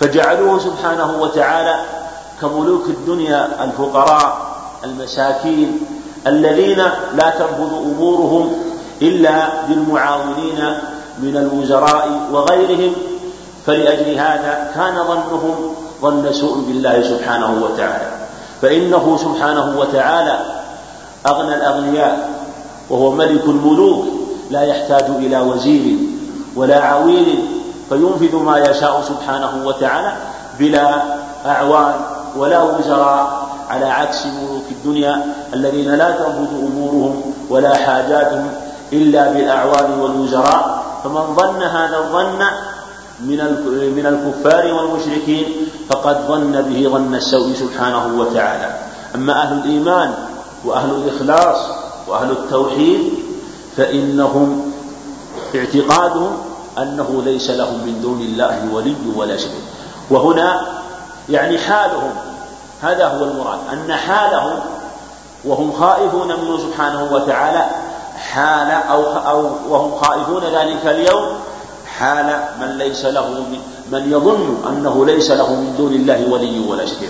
فجعلوه 0.00 0.58
سبحانه 0.58 1.16
وتعالى 1.20 1.74
كملوك 2.40 2.86
الدنيا 2.86 3.64
الفقراء 3.64 4.48
المساكين 4.84 5.80
الذين 6.26 6.78
لا 7.14 7.30
تنفذ 7.30 7.72
أمورهم 7.74 8.52
إلا 9.02 9.48
بالمعاونين 9.68 10.78
من 11.18 11.36
الوزراء 11.36 12.20
وغيرهم. 12.32 12.92
فلأجل 13.66 14.18
هذا 14.18 14.70
كان 14.74 14.94
ظنهم 14.94 15.74
ظن 16.02 16.32
سوء 16.32 16.58
بالله 16.58 17.02
سبحانه 17.02 17.62
وتعالى. 17.64 18.17
فإنه 18.62 19.16
سبحانه 19.16 19.78
وتعالى 19.78 20.38
أغنى 21.26 21.54
الأغنياء 21.54 22.30
وهو 22.90 23.10
ملك 23.10 23.44
الملوك 23.44 24.04
لا 24.50 24.62
يحتاج 24.62 25.04
إلى 25.04 25.40
وزير 25.40 25.96
ولا 26.56 26.84
عويل 26.84 27.44
فينفذ 27.88 28.36
ما 28.36 28.58
يشاء 28.58 29.02
سبحانه 29.08 29.66
وتعالى 29.66 30.12
بلا 30.58 31.02
أعوان 31.46 31.94
ولا 32.36 32.62
وزراء 32.62 33.48
على 33.70 33.84
عكس 33.86 34.26
ملوك 34.26 34.64
الدنيا 34.70 35.24
الذين 35.54 35.94
لا 35.94 36.10
تنفذ 36.10 36.54
أمورهم 36.66 37.22
ولا 37.50 37.76
حاجاتهم 37.76 38.50
إلا 38.92 39.32
بالأعوان 39.32 40.00
والوزراء. 40.00 40.84
فمن 41.04 41.36
ظن 41.36 41.62
هذا 41.62 41.98
الظن 41.98 42.38
من 43.20 43.38
من 43.96 44.06
الكفار 44.06 44.74
والمشركين 44.74 45.44
فقد 45.90 46.26
ظن 46.28 46.62
به 46.62 46.88
ظن 46.88 47.14
السوء 47.14 47.54
سبحانه 47.54 48.20
وتعالى. 48.20 48.78
أما 49.14 49.42
أهل 49.42 49.58
الإيمان 49.58 50.14
وأهل 50.64 50.90
الإخلاص 50.90 51.58
وأهل 52.08 52.30
التوحيد 52.30 53.12
فإنهم 53.76 54.72
اعتقادهم 55.54 56.38
أنه 56.78 57.22
ليس 57.24 57.50
لهم 57.50 57.74
من 57.86 58.00
دون 58.02 58.20
الله 58.20 58.68
ولي 58.72 58.96
ولا 59.16 59.36
شيء 59.36 59.62
وهنا 60.10 60.66
يعني 61.28 61.58
حالهم 61.58 62.10
هذا 62.82 63.06
هو 63.06 63.24
المراد. 63.24 63.58
أن 63.72 63.92
حالهم 63.92 64.60
وهم 65.44 65.72
خائفون 65.72 66.28
منه 66.28 66.58
سبحانه 66.58 67.12
وتعالى 67.12 67.66
حال 68.32 68.70
أو 68.70 69.02
أو 69.02 69.50
وهم 69.68 70.00
خائفون 70.00 70.44
ذلك 70.44 70.86
اليوم 70.86 71.24
حال 71.98 72.44
من 72.60 72.78
ليس 72.78 73.04
له 73.04 73.28
من, 73.28 73.60
من 73.92 74.12
يظن 74.12 74.56
أنه 74.68 75.06
ليس 75.06 75.30
له 75.30 75.54
من 75.54 75.74
دون 75.78 75.94
الله 75.94 76.28
ولي 76.30 76.60
ولا 76.68 76.86
شفيع. 76.86 77.08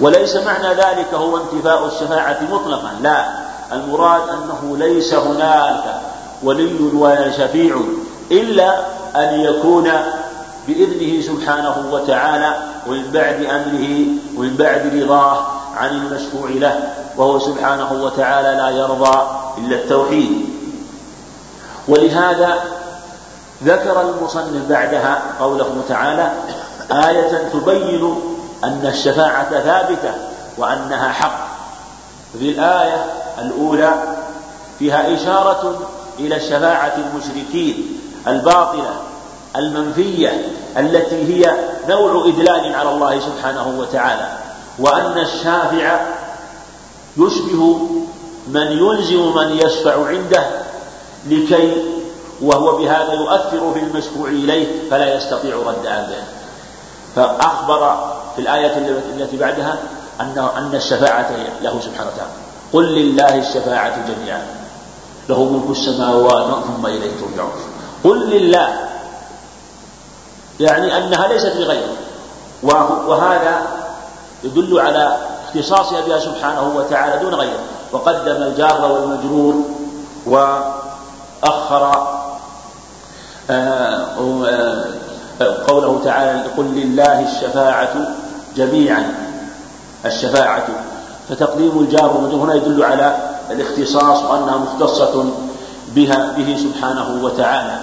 وليس 0.00 0.36
معنى 0.36 0.68
ذلك 0.68 1.14
هو 1.14 1.36
انتفاء 1.36 1.86
الشفاعة 1.86 2.38
مطلقا 2.52 2.90
لا. 3.02 3.46
المراد 3.72 4.22
أنه 4.28 4.76
ليس 4.78 5.14
هناك 5.14 6.00
ولي 6.42 6.90
ولا 6.94 7.30
شفيع 7.30 7.80
إلا 8.30 8.78
أن 9.16 9.40
يكون 9.40 9.90
بإذنه 10.68 11.22
سبحانه 11.22 11.88
وتعالى 11.92 12.56
ومن 12.86 13.10
بعد 13.12 13.44
أمره 13.44 14.06
ومن 14.36 14.56
بعد 14.56 15.02
رضاه 15.02 15.46
عن 15.76 15.90
المشفوع 15.90 16.50
له 16.50 16.92
وهو 17.16 17.38
سبحانه 17.38 17.92
وتعالى 17.92 18.48
لا 18.58 18.70
يرضى 18.70 19.22
إلا 19.58 19.76
التوحيد. 19.76 20.48
ولهذا 21.88 22.58
ذكر 23.64 24.00
المصنف 24.00 24.68
بعدها 24.68 25.22
قوله 25.40 25.82
تعالى 25.88 26.32
آية 26.90 27.48
تبين 27.52 28.14
أن 28.64 28.86
الشفاعة 28.86 29.60
ثابتة 29.60 30.14
وأنها 30.58 31.08
حق. 31.12 31.46
في 32.38 32.50
الآية 32.50 33.04
الأولى 33.38 33.94
فيها 34.78 35.14
إشارة 35.14 35.88
إلى 36.18 36.40
شفاعة 36.40 36.92
المشركين 36.96 38.00
الباطلة 38.26 39.00
المنفية 39.56 40.48
التي 40.76 41.16
هي 41.34 41.54
نوع 41.88 42.28
إدلال 42.28 42.74
على 42.74 42.90
الله 42.90 43.20
سبحانه 43.20 43.78
وتعالى 43.78 44.28
وأن 44.78 45.18
الشافع 45.18 46.00
يشبه 47.16 47.80
من 48.48 48.66
يلزم 48.66 49.34
من 49.34 49.58
يشفع 49.64 50.06
عنده 50.06 50.46
لكي 51.26 51.82
وهو 52.42 52.76
بهذا 52.76 53.12
يؤثر 53.12 53.72
في 53.74 53.80
المشفوع 53.80 54.28
إليه 54.28 54.90
فلا 54.90 55.14
يستطيع 55.14 55.56
رد 55.56 55.86
أمره 55.86 56.24
فأخبر 57.16 58.12
في 58.36 58.42
الآية 58.42 58.76
التي 59.16 59.36
بعدها 59.36 59.78
أن 60.20 60.48
أن 60.56 60.74
الشفاعة 60.74 61.30
له 61.62 61.80
سبحانه 61.80 62.10
وتعالى. 62.14 62.32
قل 62.72 62.84
لله 62.84 63.38
الشفاعة 63.38 63.96
جميعا. 64.08 64.46
له 65.28 65.44
ملك 65.44 65.70
السماوات 65.70 66.64
ثم 66.64 66.86
إليه 66.86 67.10
ترجعون. 67.20 67.52
قل 68.04 68.30
لله 68.30 68.68
يعني 70.60 70.96
أنها 70.96 71.28
ليست 71.28 71.56
لغيره. 71.56 71.96
وهذا 73.08 73.62
يدل 74.44 74.80
على 74.80 75.16
اختصاصها 75.46 76.00
بها 76.00 76.18
سبحانه 76.18 76.72
وتعالى 76.76 77.22
دون 77.22 77.34
غيره. 77.34 77.60
وقدم 77.92 78.42
الجار 78.42 78.92
والمجرور 78.92 79.54
وأخر 80.26 82.15
قوله 85.68 86.00
تعالى 86.04 86.42
قل 86.56 86.64
لله 86.64 87.20
الشفاعة 87.20 87.94
جميعا 88.56 89.14
الشفاعة. 90.06 90.68
فتقديم 91.28 91.78
الجار 91.78 92.16
والمجرور 92.16 92.44
هنا 92.44 92.54
يدل 92.54 92.84
على 92.84 93.16
الاختصاص 93.50 94.22
وأنها 94.22 94.56
مختصة 94.56 95.24
بها 95.94 96.32
به 96.36 96.56
سبحانه 96.56 97.24
وتعالى. 97.24 97.78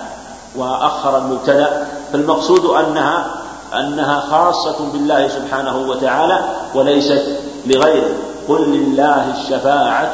وأخر 0.56 1.18
المبتدأ 1.18 1.88
فالمقصود 2.14 2.66
أنها 2.66 3.26
أنها 3.74 4.20
خاصة 4.20 4.92
بالله 4.94 5.28
سبحانه 5.28 5.78
وتعالى 5.78 6.40
وليست 6.76 7.26
لغيره. 7.66 8.16
قل 8.48 8.62
لله 8.62 9.32
الشفاعة 9.38 10.14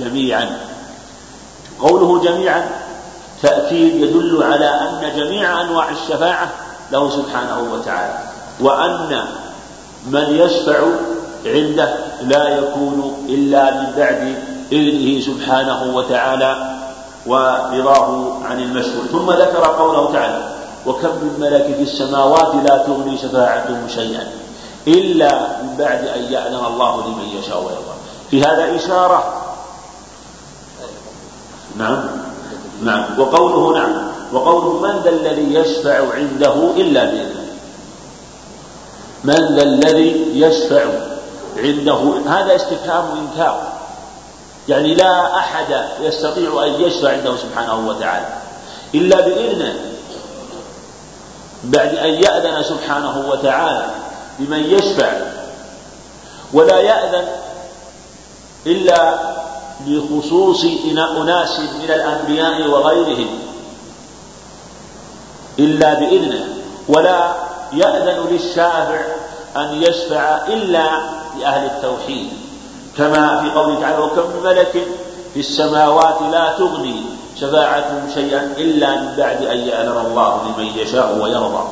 جميعا. 0.00 0.56
قوله 1.80 2.20
جميعا 2.20 2.68
تأكيد 3.42 3.94
يدل 3.94 4.42
على 4.42 4.66
أن 4.66 5.12
جميع 5.16 5.60
أنواع 5.60 5.90
الشفاعة 5.90 6.50
له 6.92 7.10
سبحانه 7.10 7.72
وتعالى 7.72 8.18
وأن 8.60 9.24
من 10.06 10.26
يشفع 10.30 10.78
عنده 11.46 11.94
لا 12.22 12.48
يكون 12.48 13.26
إلا 13.28 13.74
من 13.74 13.92
بعد 13.96 14.34
إذنه 14.72 15.20
سبحانه 15.20 15.96
وتعالى 15.96 16.80
ورضاه 17.26 18.36
عن 18.44 18.60
المشروع. 18.60 19.04
ثم 19.12 19.30
ذكر 19.30 19.64
قوله 19.64 20.12
تعالى 20.12 20.52
وكم 20.86 21.08
من 21.08 21.36
ملك 21.40 21.76
في 21.76 21.82
السماوات 21.82 22.54
لا 22.54 22.76
تغني 22.76 23.18
شفاعتهم 23.18 23.88
شيئا 23.88 24.30
إلا 24.86 25.32
من 25.62 25.76
بعد 25.78 26.06
أن 26.06 26.22
يأذن 26.32 26.64
الله 26.66 27.06
لمن 27.06 27.28
يشاء 27.38 27.58
ويرضى. 27.58 27.96
في 28.30 28.42
هذا 28.42 28.76
إشارة 28.76 29.42
نعم. 31.76 32.19
نعم. 32.80 33.04
وقوله 33.18 33.78
نعم. 33.78 34.10
وقوله 34.32 34.80
من 34.80 35.00
ذا 35.04 35.10
الذي 35.10 35.54
يشفع 35.54 36.14
عنده 36.14 36.54
إلا 36.76 37.04
بإذنه. 37.04 37.46
من 39.24 39.56
ذا 39.56 39.62
الذي 39.62 40.26
يشفع 40.34 40.84
عنده. 41.56 42.14
هذا 42.26 42.56
استفهام 42.56 43.04
إنكار 43.18 43.72
يعني 44.68 44.94
لا 44.94 45.38
أحد 45.38 45.84
يستطيع 46.00 46.64
أن 46.66 46.80
يشفع 46.80 47.12
عنده 47.12 47.36
سبحانه 47.36 47.88
وتعالى 47.88 48.26
إلا 48.94 49.20
بإذنه. 49.20 49.74
بعد 51.64 51.94
أن 51.94 52.14
يأذن 52.14 52.62
سبحانه 52.62 53.24
وتعالى 53.28 53.86
لمن 54.38 54.64
يشفع. 54.64 55.12
ولا 56.52 56.80
يأذن 56.80 57.24
إلا 58.66 59.18
لخصوص 59.86 60.64
أناس 61.22 61.60
من 61.60 61.90
الأنبياء 61.90 62.68
وغيرهم. 62.68 63.28
إلا 65.58 65.94
بإذنه. 65.94 66.44
ولا 66.88 67.34
يأذن 67.72 68.26
للشافع 68.30 69.00
أن 69.56 69.82
يشفع 69.82 70.46
إلا 70.46 70.86
لأهل 71.40 71.66
التوحيد. 71.66 72.28
كما 72.98 73.40
في 73.40 73.50
قوله 73.50 73.80
تعالى 73.80 73.98
وكم 73.98 74.20
من 74.20 74.42
ملك 74.44 74.86
في 75.34 75.40
السماوات 75.40 76.22
لا 76.32 76.52
تغني 76.58 77.02
شفاعتهم 77.40 78.10
شيئا 78.14 78.54
إلا 78.58 79.00
من 79.00 79.14
بعد 79.16 79.42
أن 79.42 79.58
يأذن 79.58 80.06
الله 80.06 80.42
لمن 80.44 80.66
يشاء 80.76 81.18
ويرضى. 81.22 81.68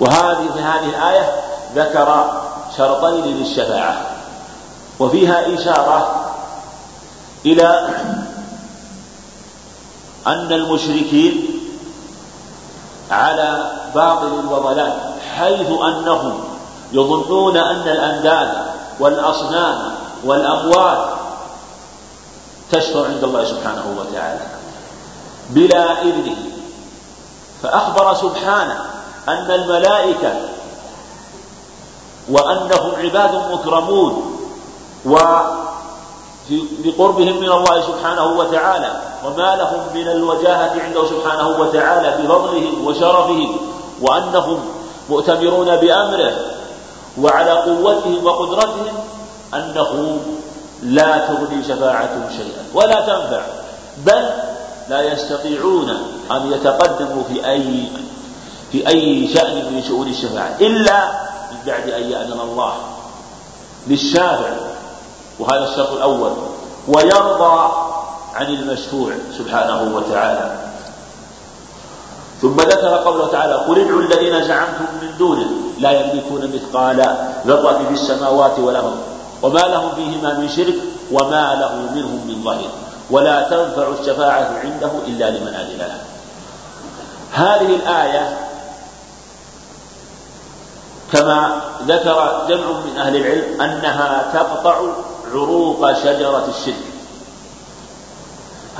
وهذه 0.00 0.48
في 0.54 0.60
هذه 0.60 0.88
الآية 0.88 1.30
ذكر 1.76 2.40
شرطين 2.76 3.24
للشفاعة. 3.24 4.00
وفيها 5.00 5.54
إشارة 5.54 6.21
إلى 7.46 7.88
أن 10.26 10.52
المشركين 10.52 11.46
على 13.10 13.72
باطل 13.94 14.46
وضلال 14.50 14.98
حيث 15.36 15.66
أنهم 15.66 16.44
يظنون 16.92 17.56
أن 17.56 17.88
الأنداد 17.88 18.48
والأصنام 19.00 19.94
والأموات 20.24 21.08
تشفع 22.72 23.04
عند 23.06 23.24
الله 23.24 23.44
سبحانه 23.44 23.96
وتعالى 23.98 24.40
بلا 25.50 26.02
إذنه. 26.02 26.36
فأخبر 27.62 28.14
سبحانه 28.14 28.84
أن 29.28 29.50
الملائكة 29.50 30.34
وأنهم 32.28 32.92
عباد 32.96 33.52
مكرمون 33.52 34.38
و 35.06 35.16
بقربهم 36.84 37.40
من 37.40 37.52
الله 37.52 37.80
سبحانه 37.80 38.24
وتعالى 38.24 39.00
وما 39.24 39.56
لهم 39.56 39.80
من 39.94 40.08
الوجاهة 40.08 40.72
عنده 40.82 41.06
سبحانه 41.06 41.48
وتعالى 41.48 42.22
بفضله 42.22 42.72
وشرفه 42.84 43.48
وأنهم 44.00 44.60
مؤتمرون 45.10 45.76
بأمره 45.76 46.32
وعلى 47.20 47.50
قوتهم 47.50 48.24
وقدرتهم 48.26 48.94
أنه 49.54 50.18
لا 50.82 51.18
تغني 51.18 51.64
شفاعتهم 51.64 52.24
شيئا 52.36 52.64
ولا 52.74 53.00
تنفع 53.00 53.42
بل 54.06 54.30
لا 54.88 55.12
يستطيعون 55.12 55.90
أن 56.30 56.52
يتقدموا 56.52 57.22
في 57.28 57.46
أي 57.46 57.84
في 58.72 58.88
أي 58.88 59.28
شأن 59.34 59.54
من 59.74 59.82
شؤون 59.88 60.08
الشفاعة 60.08 60.56
إلا 60.60 61.06
من 61.52 61.58
بعد 61.66 61.90
أن 61.90 62.10
يأذن 62.10 62.40
الله 62.40 62.74
للشافع 63.86 64.71
وهذا 65.38 65.64
الشرط 65.68 65.92
الأول. 65.92 66.32
ويرضى 66.88 67.72
عن 68.34 68.46
المشفوع 68.46 69.12
سبحانه 69.38 69.96
وتعالى. 69.96 70.72
ثم 72.42 72.56
ذكر 72.56 72.88
قوله 72.88 73.28
تعالى 73.28 73.54
قل 73.54 73.80
ادعوا 73.80 74.00
الذين 74.00 74.44
زعمتم 74.44 74.84
من 75.02 75.14
دونه 75.18 75.50
لا 75.78 75.90
يملكون 75.90 76.52
مثقال 76.54 77.16
ذرة 77.46 77.84
في 77.88 77.94
السماوات 77.94 78.58
والأرض 78.58 78.96
وما 79.42 79.60
لهم 79.60 79.94
فيهما 79.94 80.38
من 80.38 80.48
شرك 80.48 80.74
وما 81.12 81.54
له 81.54 81.74
منهم 81.94 82.26
من 82.26 82.42
ظهير 82.44 82.70
ولا 83.10 83.42
تنفع 83.42 83.88
الشفاعة 84.00 84.58
عنده 84.64 84.90
إلا 85.06 85.30
لمن 85.30 85.54
أذن 85.54 85.78
له. 85.78 86.00
هذه 87.32 87.76
الآية 87.76 88.38
كما 91.12 91.60
ذكر 91.86 92.46
جمع 92.48 92.66
من 92.86 92.98
أهل 92.98 93.16
العلم 93.16 93.60
أنها 93.60 94.30
تقطع 94.34 94.80
عروق 95.32 95.92
شجرة 95.92 96.48
الشرك 96.48 96.92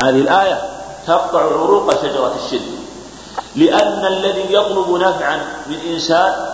هذه 0.04 0.20
الآية 0.20 0.62
تقطع 1.06 1.42
عروق 1.42 2.02
شجرة 2.02 2.34
الشرك 2.44 2.82
لأن 3.56 4.06
الذي 4.06 4.54
يطلب 4.54 4.90
نفعا 4.90 5.36
من 5.66 5.76
إنسان 5.92 6.46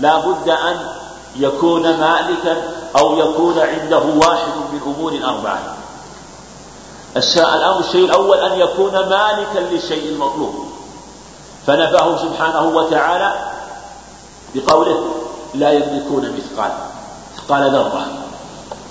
لا 0.00 0.18
بد 0.18 0.48
أن 0.48 0.76
يكون 1.36 1.82
مالكا 1.82 2.62
أو 2.98 3.16
يكون 3.16 3.58
عنده 3.58 3.98
واحد 3.98 4.52
من 4.72 4.80
أمور 4.86 5.12
أربعة 5.12 5.74
الأمر 7.36 7.80
الشيء 7.80 8.04
الأول 8.04 8.38
أن 8.38 8.60
يكون 8.60 8.92
مالكا 8.92 9.58
للشيء 9.58 10.08
المطلوب 10.08 10.54
فنفاه 11.66 12.16
سبحانه 12.16 12.62
وتعالى 12.62 13.34
بقوله 14.54 15.04
لا 15.54 15.72
يملكون 15.72 16.32
مثقال. 16.36 16.72
مثقال 17.36 17.70
ذرة. 17.70 18.23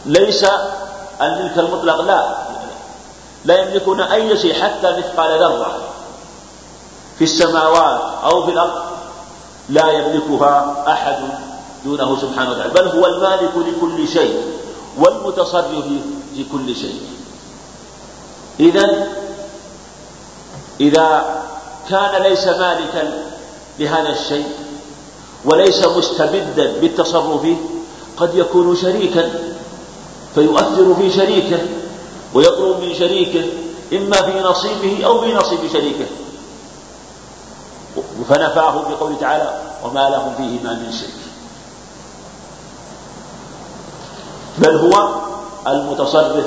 ليس 0.05 0.45
الملك 1.21 1.57
المطلق 1.57 2.01
لا. 2.01 2.35
لا 3.45 3.59
يملكون 3.59 4.01
أي 4.01 4.37
شيء 4.37 4.53
حتى 4.53 4.97
مثقال 4.97 5.39
ذرة 5.39 5.77
في 7.17 7.23
السماوات 7.23 8.01
أو 8.23 8.45
في 8.45 8.51
الأرض. 8.51 8.83
لا 9.69 9.91
يملكها 9.91 10.83
أحد 10.87 11.17
دونه 11.85 12.17
سبحانه 12.21 12.51
وتعالى. 12.51 12.73
بل 12.73 12.87
هو 12.87 13.05
المالك 13.05 13.51
لكل 13.55 14.07
شيء 14.07 14.41
والمتصرف 14.97 15.85
في 16.35 16.45
كل 16.51 16.75
شيء. 16.75 17.01
إذا 18.59 19.07
إذا 20.79 21.25
كان 21.89 22.21
ليس 22.23 22.47
مالكا 22.47 23.23
لهذا 23.79 24.09
الشيء 24.09 24.49
وليس 25.45 25.87
مستبدا 25.87 26.73
بالتصرف 26.81 27.47
قد 28.17 28.35
يكون 28.35 28.75
شريكا 28.75 29.31
فيؤثر 30.35 30.95
في 30.95 31.11
شريكه 31.11 31.59
ويطلب 32.33 32.79
من 32.79 32.95
شريكه 32.95 33.45
إما 33.93 34.15
في 34.15 34.41
نصيبه 34.41 35.05
أو 35.05 35.21
في 35.21 35.33
نصيب 35.33 35.59
شريكه. 35.73 36.05
فنفاه 38.29 38.71
بقوله 38.89 39.15
تعالى 39.21 39.61
وما 39.85 40.09
لهم 40.09 40.33
فيهما 40.37 40.73
من 40.73 40.91
شرك. 40.91 41.23
بل 44.57 44.75
هو 44.75 45.09
المتصرف 45.67 46.45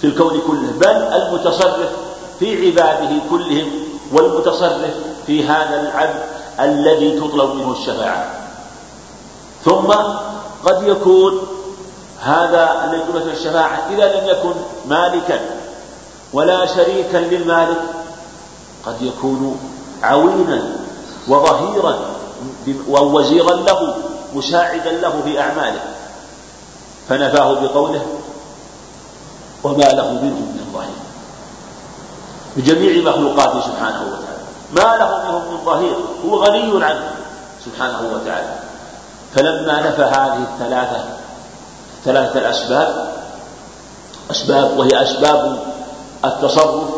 في 0.00 0.06
الكون 0.06 0.40
كله 0.46 0.72
بل 0.80 0.96
المتصرف 0.96 1.90
في 2.38 2.66
عباده 2.66 3.10
كلهم 3.30 3.70
والمتصرف 4.12 4.94
في 5.26 5.44
هذا 5.44 5.80
العبد 5.80 6.22
الذي 6.60 7.20
تطلب 7.20 7.54
منه 7.54 7.72
الشفاعة. 7.72 8.34
ثم 9.64 9.92
قد 10.64 10.82
يكون 10.82 11.46
هذا 12.24 12.84
الذي 12.84 13.02
يطلب 13.02 13.28
الشفاعة 13.28 13.80
إذا 13.90 14.20
لم 14.20 14.28
يكن 14.28 14.54
مالكا 14.88 15.40
ولا 16.32 16.66
شريكا 16.66 17.16
للمالك 17.16 17.80
قد 18.86 19.02
يكون 19.02 19.60
عوينا 20.02 20.62
وظهيرا 21.28 21.98
ووزيرا 22.88 23.54
له 23.54 23.96
مساعدا 24.34 24.92
له 24.92 25.22
في 25.24 25.40
أعماله. 25.40 25.80
فنفاه 27.08 27.52
بقوله 27.52 28.06
وما 29.64 29.84
له 29.84 30.10
منهم 30.12 30.56
من 30.56 30.70
ظهير 30.74 31.04
بجميع 32.56 33.12
مخلوقاته 33.12 33.60
سبحانه 33.60 34.02
وتعالى. 34.02 34.44
ما 34.72 34.96
له 34.96 35.18
منهم 35.18 35.54
من 35.54 35.64
ظهير. 35.64 35.96
هو 36.26 36.44
غني 36.44 36.84
عنه 36.84 37.10
سبحانه 37.64 38.10
وتعالى. 38.14 38.54
فلما 39.34 39.80
نفى 39.80 40.02
هذه 40.02 40.46
الثلاثة 40.52 41.13
ثلاثة 42.04 42.38
الأسباب. 42.38 43.14
أسباب 44.30 44.78
وهي 44.78 45.02
أسباب 45.02 45.58
التصرف 46.24 46.90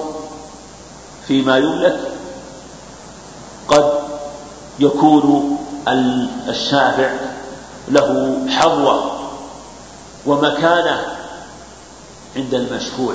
فيما 1.27 1.59
يملك. 1.59 2.01
قد 3.69 3.93
يكون 4.79 5.59
الشافع 6.49 7.11
له 7.89 8.39
حظوة 8.49 9.13
ومكانة 10.27 11.03
عند 12.37 12.55
المشفوع 12.55 13.15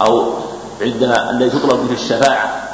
أو 0.00 0.32
عند 0.80 1.02
الذي 1.30 1.50
تطلب 1.50 1.80
منه 1.80 1.92
الشفاعة. 1.92 2.68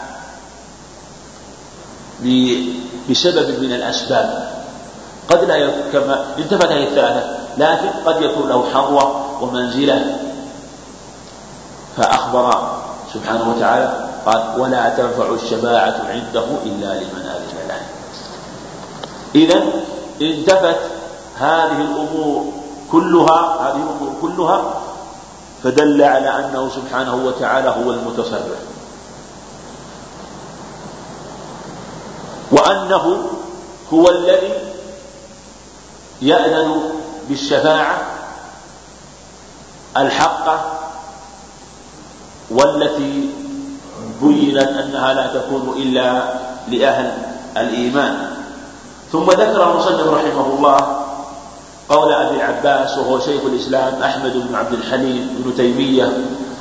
بسبب 3.10 3.60
من 3.60 3.72
الأسباب. 3.72 4.52
قد 5.28 5.44
لا 5.44 5.70
كما 5.92 6.24
التفت 6.38 6.66
هذه 6.66 6.84
الثلاثة. 6.84 7.37
لكن 7.58 7.88
قد 8.06 8.22
يكون 8.22 8.48
له 8.48 8.64
حظوة 8.74 9.24
ومنزلة. 9.42 10.18
فأخبر 11.96 12.70
سبحانه 13.14 13.54
وتعالى 13.56 14.08
قال 14.26 14.60
ولا 14.60 14.88
تنفع 14.88 15.34
الشفاعة 15.34 16.02
عنده 16.08 16.44
إلا 16.64 16.94
لمن 16.94 17.24
أذن 17.34 17.68
له 17.68 17.80
إذا 19.34 19.62
انتفت 20.22 20.80
هذه 21.38 21.80
الأمور 21.80 22.52
كلها 22.92 23.40
هذه 23.60 23.76
الأمور 23.76 24.12
كلها 24.22 24.64
فدل 25.64 26.02
على 26.02 26.28
أنه 26.28 26.70
سبحانه 26.74 27.14
وتعالى 27.14 27.68
هو 27.68 27.92
المتصرف. 27.92 28.58
وأنه 32.52 33.18
هو 33.92 34.08
الذي 34.08 34.52
يأذن 36.22 36.80
بالشفاعة 37.28 37.98
الحقة 39.96 40.60
والتي 42.50 43.30
بينت 44.22 44.62
أنها 44.62 45.14
لا 45.14 45.26
تكون 45.26 45.74
إلا 45.76 46.22
لأهل 46.68 47.12
الإيمان. 47.56 48.30
ثم 49.12 49.24
ذكر 49.24 49.70
المصنف 49.70 50.06
رحمه 50.06 50.46
الله 50.46 50.76
قول 51.88 52.12
أبي 52.12 52.36
العباس 52.36 52.98
وهو 52.98 53.20
شيخ 53.20 53.40
الإسلام 53.44 54.02
أحمد 54.02 54.32
بن 54.32 54.54
عبد 54.54 54.72
الحليم 54.72 55.44
بن 55.44 55.56
تيمية 55.56 56.12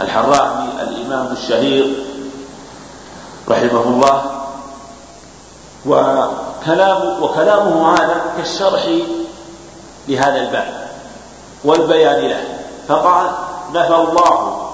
الحرامي 0.01 0.69
الإمام 0.81 1.31
الشهير 1.31 1.95
رحمه 3.49 3.83
الله. 3.83 4.21
وكلام 5.85 7.23
وكلامه 7.23 7.93
هذا 7.93 8.21
كالشرح 8.37 8.85
لهذا 10.07 10.41
الباب 10.41 10.87
والبيان 11.63 12.21
له. 12.21 12.43
فقال 12.87 13.31
نفى 13.73 13.95
الله 13.95 14.69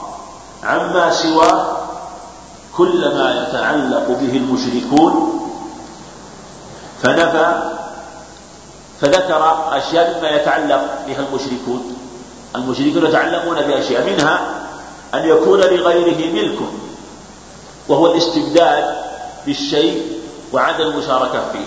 عما 0.63 1.11
سواه 1.11 1.65
كل 2.77 3.15
ما 3.15 3.47
يتعلق 3.47 4.07
به 4.07 4.38
المشركون. 4.38 5.39
فنفى 7.03 7.71
فذكر 9.01 9.67
أشياء 9.71 10.17
مما 10.17 10.29
يتعلق 10.29 10.81
بها 11.07 11.19
المشركون. 11.19 11.97
المشركون 12.55 13.05
يتعلقون 13.05 13.61
بأشياء 13.61 14.13
منها 14.13 14.41
أن 15.13 15.29
يكون 15.29 15.59
لغيره 15.59 16.34
ملك 16.34 16.59
وهو 17.88 18.07
الاستبداد 18.07 18.95
بالشيء 19.45 20.21
وعدم 20.53 20.84
المشاركة 20.84 21.41
فيه 21.51 21.65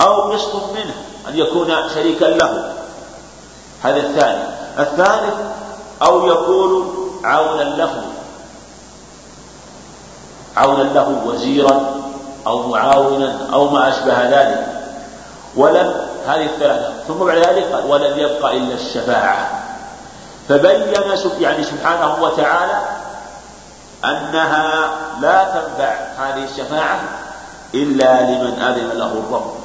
أو 0.00 0.32
قسط 0.32 0.54
منه. 0.54 0.94
أن 1.28 1.38
يكون 1.38 1.74
شريكا 1.94 2.24
له. 2.24 2.72
هذا 3.82 3.96
الثاني. 3.96 4.44
الثالث 4.78 5.34
أو 6.02 6.26
يكون 6.26 6.94
عونا 7.24 7.62
له. 7.62 8.02
عونا 10.56 10.82
له 10.82 11.22
وزيرا 11.26 11.94
أو 12.46 12.68
معاونا 12.68 13.48
أو 13.52 13.68
ما 13.68 13.88
أشبه 13.88 14.22
ذلك. 14.22 14.66
ولم 15.56 15.94
هذه 16.26 16.44
الثلاثة. 16.44 16.92
ثم 17.08 17.24
بعد 17.24 17.36
ذلك 17.36 17.72
قال 17.72 17.86
ولم 17.86 18.18
يبقى 18.18 18.56
إلا 18.56 18.74
الشفاعة. 18.74 19.62
فبين 20.48 20.92
يعني 21.40 21.64
سبحانه 21.64 22.22
وتعالى 22.22 22.80
أنها 24.04 24.90
لا 25.20 25.44
تنفع 25.44 25.94
هذه 26.18 26.44
الشفاعة 26.44 27.00
إلا 27.74 28.22
لمن 28.22 28.62
أذن 28.62 28.98
له 28.98 29.06
الرب. 29.06 29.61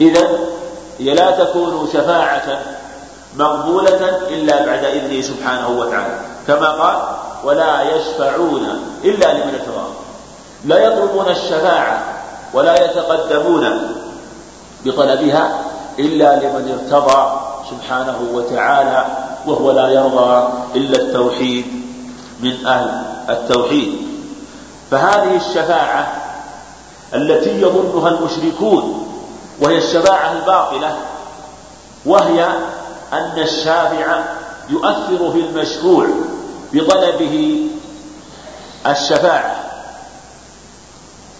إذا 0.00 0.28
هي 0.98 1.14
لا 1.14 1.30
تكون 1.44 1.88
شفاعة 1.92 2.58
مقبولة 3.36 4.20
إلا 4.28 4.66
بعد 4.66 4.84
إذنه 4.84 5.20
سبحانه 5.20 5.68
وتعالى. 5.68 6.18
كما 6.46 6.70
قال 6.70 6.96
ولا 7.44 7.96
يشفعون 7.96 8.66
إلا 9.04 9.32
لمن 9.32 9.54
ارتضى 9.54 9.86
لا 10.64 10.78
يطلبون 10.78 11.28
الشفاعة 11.28 12.02
ولا 12.54 12.84
يتقدمون 12.84 13.94
بطلبها 14.84 15.60
إلا 15.98 16.36
لمن 16.36 16.78
ارتضى 16.78 17.40
سبحانه 17.70 18.18
وتعالى 18.32 19.06
وهو 19.46 19.70
لا 19.70 19.88
يرضى 19.88 20.48
إلا 20.74 20.96
التوحيد 21.02 21.66
من 22.40 22.66
أهل 22.66 23.02
التوحيد. 23.28 23.98
فهذه 24.90 25.36
الشفاعة 25.36 26.12
التي 27.14 27.60
يظنها 27.60 28.08
المشركون 28.08 29.13
وهي 29.60 29.78
الشفاعة 29.78 30.32
الباطلة 30.32 30.96
وهي 32.06 32.44
أن 33.12 33.38
الشافع 33.38 34.22
يؤثر 34.68 35.32
في 35.32 35.40
المشفوع 35.40 36.06
بطلبه 36.72 37.66
الشفاعة. 38.86 39.56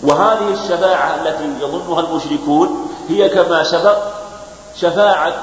وهذه 0.02 0.48
الشفاعة 0.48 1.14
التي 1.14 1.64
يظنها 1.64 2.00
المشركون 2.00 2.90
هي 3.08 3.28
كما 3.28 3.64
سبق 3.64 3.98
شفاعة 4.80 5.34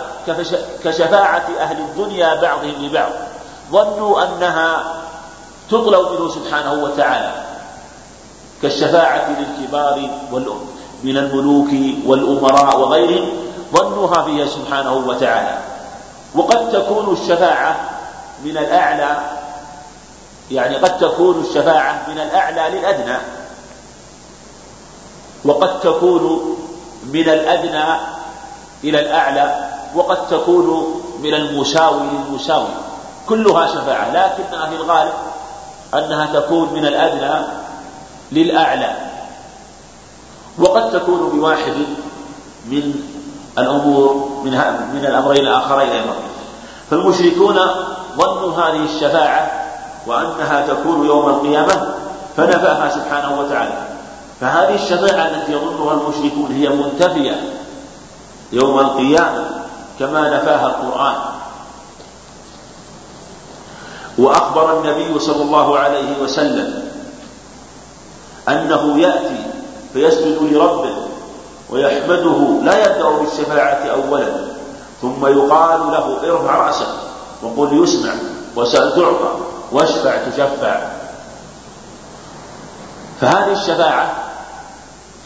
كشفاعة 0.83 1.47
أهل 1.59 1.77
الدنيا 1.77 2.41
بعضهم 2.41 2.85
لبعض. 2.85 3.11
ظنوا 3.71 4.23
أنها 4.23 4.93
تطلب 5.69 6.11
منه 6.11 6.29
سبحانه 6.29 6.73
وتعالى 6.73 7.31
كالشفاعة 8.61 9.29
للكبار 9.29 10.09
من 11.03 11.17
الملوك 11.17 11.69
والأمراء 12.05 12.79
وغيرهم 12.79 13.29
ظنوها 13.75 14.23
فيها 14.23 14.45
سبحانه 14.45 14.93
وتعالى. 14.93 15.57
وقد 16.35 16.71
تكون 16.71 17.13
الشفاعة 17.13 17.75
من 18.45 18.57
الأعلى 18.57 19.17
يعني 20.51 20.75
قد 20.75 20.97
تكون 20.97 21.45
الشفاعة 21.49 22.05
من 22.07 22.19
الأعلى 22.19 22.79
للأدنى. 22.79 23.17
وقد 25.45 25.79
تكون 25.79 26.55
من 27.03 27.29
الأدنى 27.29 27.99
إلى 28.83 28.99
الأعلى 28.99 29.69
وقد 29.95 30.27
تكون 30.27 31.01
من 31.23 31.33
المساوي 31.33 32.01
للمساوي. 32.01 32.67
كلها 33.29 33.67
شفاعة 33.67 34.09
لكنها 34.09 34.69
في 34.69 34.75
الغالب 34.75 35.13
أنها 35.93 36.39
تكون 36.39 36.73
من 36.73 36.85
الأدنى 36.85 37.45
للأعلى. 38.31 39.10
وقد 40.59 40.91
تكون 40.91 41.29
بواحد 41.29 41.73
من 42.65 42.93
الأمور 43.57 44.41
من 44.43 44.51
من 44.93 45.05
الأمرين 45.05 45.41
الآخرين 45.47 45.89
أيضا. 45.89 46.15
فالمشركون 46.89 47.59
ظنوا 48.17 48.53
هذه 48.53 48.85
الشفاعة 48.85 49.51
وأنها 50.07 50.67
تكون 50.67 51.05
يوم 51.05 51.29
القيامة 51.29 51.93
فنفاها 52.37 52.89
سبحانه 52.89 53.39
وتعالى. 53.39 53.87
فهذه 54.41 54.75
الشفاعة 54.75 55.27
التي 55.27 55.51
يظنها 55.51 55.93
المشركون 55.93 56.51
هي 56.51 56.69
منتفية 56.69 57.53
يوم 58.51 58.79
القيامة 58.79 59.45
كما 59.99 60.29
نفاها 60.29 60.67
القرآن. 60.67 61.15
وأخبر 64.17 64.79
النبي 64.79 65.19
صلى 65.19 65.41
الله 65.41 65.79
عليه 65.79 66.21
وسلم 66.23 66.91
أنه 68.49 68.99
يأتي 68.99 69.50
فيسجد 69.93 70.37
لربه 70.41 70.95
ويحمده 71.69 72.61
لا 72.63 72.77
يبدأ 72.77 73.09
بالشفاعة 73.09 73.85
أولا 73.85 74.27
ثم 75.01 75.25
يقال 75.25 75.79
له 75.79 76.31
ارفع 76.31 76.55
رأسك 76.55 76.87
وقل 77.43 77.83
يسمع 77.83 78.13
وسأل 78.55 78.95
تعطى 78.95 79.33
واشفع 79.71 80.17
تشفع. 80.17 80.79
فهذه 83.21 83.51
الشفاعة 83.51 84.13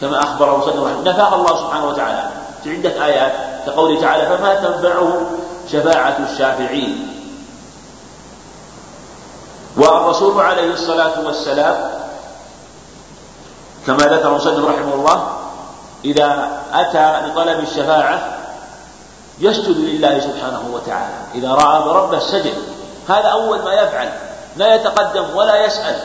كما 0.00 0.18
أخبر 0.18 0.58
وسلم 0.58 1.02
نفاها 1.04 1.34
الله 1.34 1.56
سبحانه 1.56 1.88
وتعالى. 1.88 2.28
في 2.64 2.76
عدة 2.76 3.04
آيات 3.04 3.32
كقوله 3.66 4.00
تعالى 4.00 4.36
فما 4.36 4.54
تنفعه 4.54 5.20
شفاعة 5.72 6.16
الشافعين. 6.32 7.08
والرسول 9.76 10.40
عليه 10.40 10.72
الصلاة 10.72 11.26
والسلام 11.26 12.05
كما 13.86 13.96
ذكر 13.96 14.34
مسلم 14.34 14.66
رحمه 14.66 14.94
الله 14.94 15.28
إذا 16.04 16.60
أتى 16.72 17.26
لطلب 17.26 17.60
الشفاعة 17.60 18.36
يسجد 19.38 19.76
لله 19.78 20.20
سبحانه 20.20 20.62
وتعالى. 20.72 21.14
إذا 21.34 21.52
رأى 21.52 21.82
بربه 21.82 22.18
سجد 22.18 22.54
هذا 23.08 23.28
أول 23.28 23.62
ما 23.62 23.72
يفعل. 23.72 24.12
لا 24.56 24.74
يتقدم 24.74 25.36
ولا 25.36 25.64
يسأل 25.64 25.96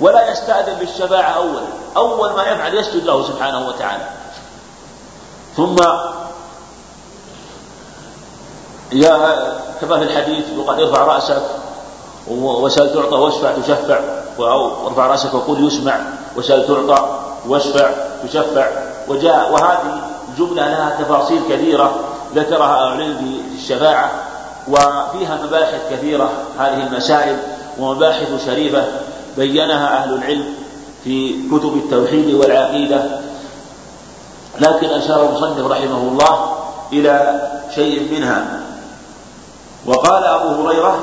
ولا 0.00 0.30
يستأذن 0.30 0.74
بالشفاعة 0.74 1.30
أولا 1.30 1.62
أول 1.96 2.32
ما 2.32 2.42
يفعل 2.42 2.74
يسجد 2.74 3.04
له 3.04 3.26
سبحانه 3.26 3.68
وتعالى. 3.68 4.04
ثم 5.56 5.76
يا 8.92 9.14
كما 9.80 9.98
في 9.98 10.04
الحديث 10.04 10.44
وقد 10.58 10.80
ارفع 10.80 11.04
رأسك 11.04 11.42
وسأل 12.28 12.94
تعطى 12.94 13.14
واشفع 13.14 13.52
تشفع. 13.52 14.00
أو 14.38 14.86
ارفع 14.86 15.06
رأسك 15.06 15.34
وقل 15.34 15.66
يسمع. 15.66 16.00
وسأل 16.36 16.66
تعطى 16.66 17.18
واشفع 17.46 17.90
تشفع 18.24 18.66
وجاء 19.08 19.52
وهذه 19.52 20.00
الجملة 20.28 20.68
لها 20.68 20.96
تفاصيل 21.02 21.40
كثيرة 21.50 22.00
ذكرها 22.34 22.86
أهل 22.86 23.00
العلم 23.00 23.40
الشفاعة 23.54 24.10
وفيها 24.68 25.38
مباحث 25.44 25.80
كثيرة 25.90 26.30
هذه 26.58 26.86
المسائل 26.86 27.36
ومباحث 27.78 28.46
شريفة 28.46 28.84
بينها 29.36 29.96
أهل 29.96 30.14
العلم 30.14 30.54
في 31.04 31.48
كتب 31.48 31.74
التوحيد 31.76 32.34
والعقيدة. 32.34 33.20
لكن 34.60 34.86
أشار 34.86 35.28
المصنف 35.28 35.66
رحمه 35.66 35.98
الله 35.98 36.56
إلى 36.92 37.40
شيء 37.74 38.12
منها. 38.12 38.60
وقال 39.86 40.24
أبو 40.24 40.48
هريرة 40.48 40.98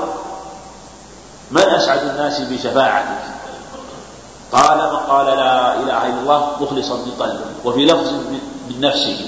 من 1.51 1.61
أسعد 1.61 2.07
الناس 2.07 2.41
بشفاعتك؟ 2.41 3.34
قال 4.55 4.81
قال 5.09 5.25
لا 5.25 5.75
إله 5.75 6.07
إلا 6.07 6.19
الله 6.19 6.51
مخلصا 6.61 6.95
من 6.95 7.11
قلبه 7.19 7.45
وفي 7.65 7.85
لفظ 7.85 8.07
من 8.69 8.81
نفسه. 8.81 9.27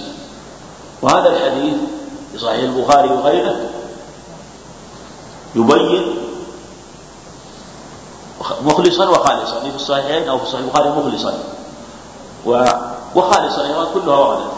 وهذا 1.01 1.29
الحديث 1.29 1.75
في 2.31 2.39
صحيح 2.39 2.63
البخاري 2.63 3.09
وغيره 3.09 3.55
يبين 5.55 6.15
مخلصا 8.61 9.09
وخالصا. 9.09 9.59
في 9.59 9.75
الصحيحين 9.75 10.29
أو 10.29 10.39
في 10.39 10.45
صحيح 10.45 10.59
البخاري 10.59 10.89
مخلصا. 10.89 11.33
وخالصا 13.15 13.65
أيضا 13.65 13.85
كلها 13.93 14.15
وردت 14.15 14.51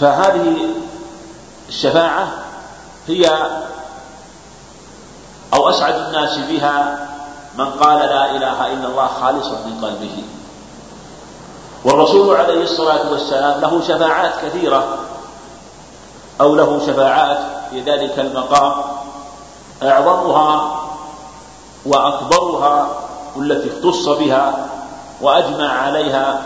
فهذه 0.00 0.56
الشفاعة 1.68 2.28
هي 3.08 3.50
أو 5.54 5.68
أسعد 5.70 5.94
الناس 5.94 6.38
بها 6.38 7.05
من 7.58 7.70
قال 7.70 7.98
لا 7.98 8.30
إله 8.30 8.66
إلا 8.72 8.86
الله 8.88 9.06
خالصا 9.20 9.50
من 9.66 9.80
قلبه. 9.82 10.22
والرسول 11.84 12.36
عليه 12.36 12.62
الصلاة 12.62 13.10
والسلام 13.12 13.60
له 13.60 13.80
شفاعات 13.88 14.32
كثيرة 14.44 14.84
أو 16.40 16.54
له 16.54 16.80
شفاعات 16.86 17.38
في 17.70 17.80
ذلك 17.80 18.18
المقام 18.18 18.72
أعظمها 19.82 20.76
وأكبرها 21.86 22.88
والتي 23.36 23.68
اختص 23.68 24.08
بها 24.08 24.66
وأجمع 25.20 25.72
عليها 25.72 26.42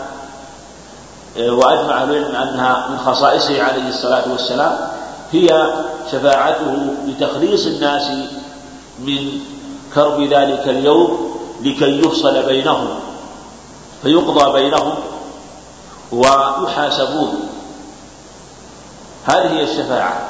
وأجمع 1.39 2.03
العلم 2.03 2.35
انها 2.35 2.87
من 2.89 2.97
خصائصه 3.05 3.63
عليه 3.63 3.89
الصلاة 3.89 4.31
والسلام 4.31 4.77
هي 5.31 5.73
شفاعته 6.11 6.93
بتخليص 7.07 7.65
الناس 7.65 8.07
من 8.99 9.39
كرب 9.95 10.21
ذلك 10.21 10.67
اليوم 10.67 11.31
لكي 11.61 11.99
يفصل 11.99 12.43
بينهم 12.43 12.87
فيقضى 14.03 14.61
بينهم 14.61 14.93
ويحاسبون. 16.11 17.49
هذه 19.25 19.51
هي 19.51 19.63
الشفاعة. 19.63 20.21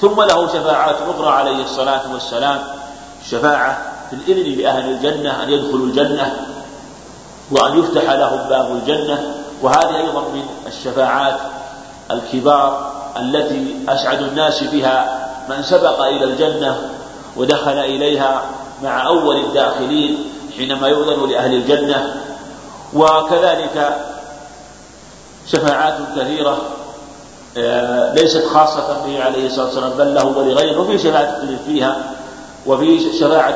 ثم 0.00 0.22
له 0.22 0.48
شفاعات 0.48 0.96
أخرى 1.14 1.28
عليه 1.28 1.64
الصلاة 1.64 2.12
والسلام 2.12 2.62
شفاعة 3.30 3.78
في 4.10 4.16
الإذن 4.16 4.58
لأهل 4.58 4.90
الجنة 4.90 5.42
أن 5.42 5.50
يدخلوا 5.50 5.86
الجنة 5.86 6.46
وأن 7.50 7.78
يفتح 7.78 8.10
لهم 8.10 8.48
باب 8.48 8.72
الجنة. 8.72 9.34
وهذه 9.62 9.96
أيضا 9.96 10.20
من 10.20 10.46
الشفاعات 10.66 11.36
الكبار 12.10 12.92
التي 13.16 13.76
أسعد 13.88 14.22
الناس 14.22 14.62
بها 14.64 15.28
من 15.48 15.62
سبق 15.62 16.00
إلى 16.02 16.24
الجنة 16.24 16.90
ودخل 17.36 17.78
إليها 17.78 18.42
مع 18.82 19.06
أول 19.06 19.36
الداخلين 19.36 20.18
حينما 20.56 20.88
يؤذن 20.88 21.30
لأهل 21.30 21.54
الجنة. 21.54 22.22
وكذلك 22.94 23.96
شفاعات 25.46 25.94
كثيرة 26.16 26.58
آه، 27.58 28.14
ليست 28.14 28.46
خاصة 28.46 28.96
به 29.06 29.24
عليه 29.24 29.46
الصلاة 29.46 29.64
والسلام 29.64 29.90
بل 29.90 30.14
له 30.14 30.24
ولغيره 30.24 30.80
وفي 30.80 30.98
شفاعة 30.98 31.40
فيها 31.66 31.96
وفي 32.66 33.12
شفاعة 33.20 33.54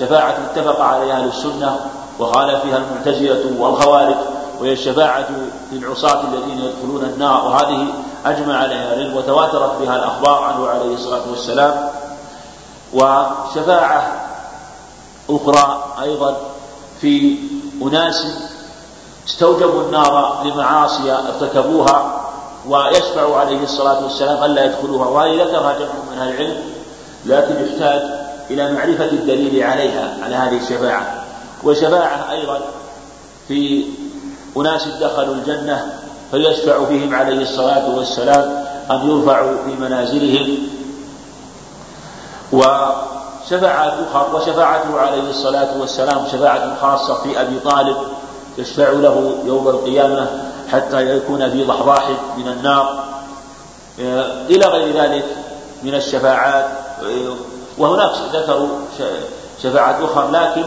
شفاعة 0.00 0.36
اتفق 0.50 0.80
عليها 0.80 1.16
أهل 1.16 1.28
السنة 1.28 1.76
وقال 2.18 2.60
فيها 2.60 2.76
المعتزلة 2.76 3.44
والخوارج 3.58 4.16
وهي 4.60 4.72
الشفاعة 4.72 5.26
للعصاة 5.72 6.20
الذين 6.20 6.58
يدخلون 6.58 7.04
النار. 7.04 7.46
وهذه 7.46 7.86
أجمع 8.26 8.56
عليها 8.56 8.94
العلم 8.94 9.16
وتواترت 9.16 9.72
بها 9.80 9.96
الأخبار 9.96 10.42
عنه 10.42 10.68
عليه 10.68 10.94
الصلاة 10.94 11.22
والسلام. 11.30 11.88
وشفاعة 12.94 14.21
أخرى 15.30 15.94
أيضا 16.02 16.36
في 17.00 17.36
أناس 17.82 18.26
استوجبوا 19.28 19.82
النار 19.82 20.42
لمعاصي 20.44 21.12
ارتكبوها 21.12 22.20
ويشفع 22.68 23.36
عليه 23.36 23.62
الصلاة 23.62 24.02
والسلام 24.04 24.44
ألا 24.44 24.64
يدخلوها 24.64 25.08
وهذه 25.08 25.42
ذكرها 25.42 25.78
جمع 25.78 25.88
من 26.12 26.18
أهل 26.18 26.28
العلم 26.34 26.56
لكن 27.26 27.66
يحتاج 27.66 28.02
إلى 28.50 28.72
معرفة 28.72 29.04
الدليل 29.04 29.62
عليها 29.62 30.16
على 30.22 30.36
هذه 30.36 30.56
الشفاعة. 30.56 31.24
وشفاعة 31.64 32.30
أيضا 32.30 32.60
في 33.48 33.84
أناس 34.56 34.88
دخلوا 35.00 35.34
الجنة 35.34 35.92
فيشفع 36.30 36.84
فيهم 36.84 37.14
عليه 37.14 37.42
الصلاة 37.42 37.96
والسلام 37.96 38.64
أن 38.90 39.10
يرفعوا 39.10 39.56
في 39.64 39.70
منازلهم. 39.80 40.58
وشفاعات 42.52 43.11
أخرى 43.54 44.26
وشفاعته 44.34 45.00
عليه 45.00 45.30
الصلاة 45.30 45.80
والسلام 45.80 46.26
شفاعة 46.32 46.80
خاصة 46.80 47.14
في 47.22 47.40
أبي 47.40 47.58
طالب 47.58 47.96
يشفع 48.58 48.90
له 48.90 49.34
يوم 49.44 49.68
القيامة 49.68 50.26
حتى 50.72 51.16
يكون 51.16 51.50
في 51.50 51.64
ضحضاح 51.64 52.08
من 52.36 52.48
النار. 52.48 53.04
إلى 54.50 54.66
غير 54.66 55.02
ذلك 55.02 55.24
من 55.82 55.94
الشفاعات. 55.94 56.66
وهناك 57.78 58.12
ذكروا 58.32 58.68
شفاعات 59.62 59.96
أخرى 60.00 60.30
لكن 60.30 60.64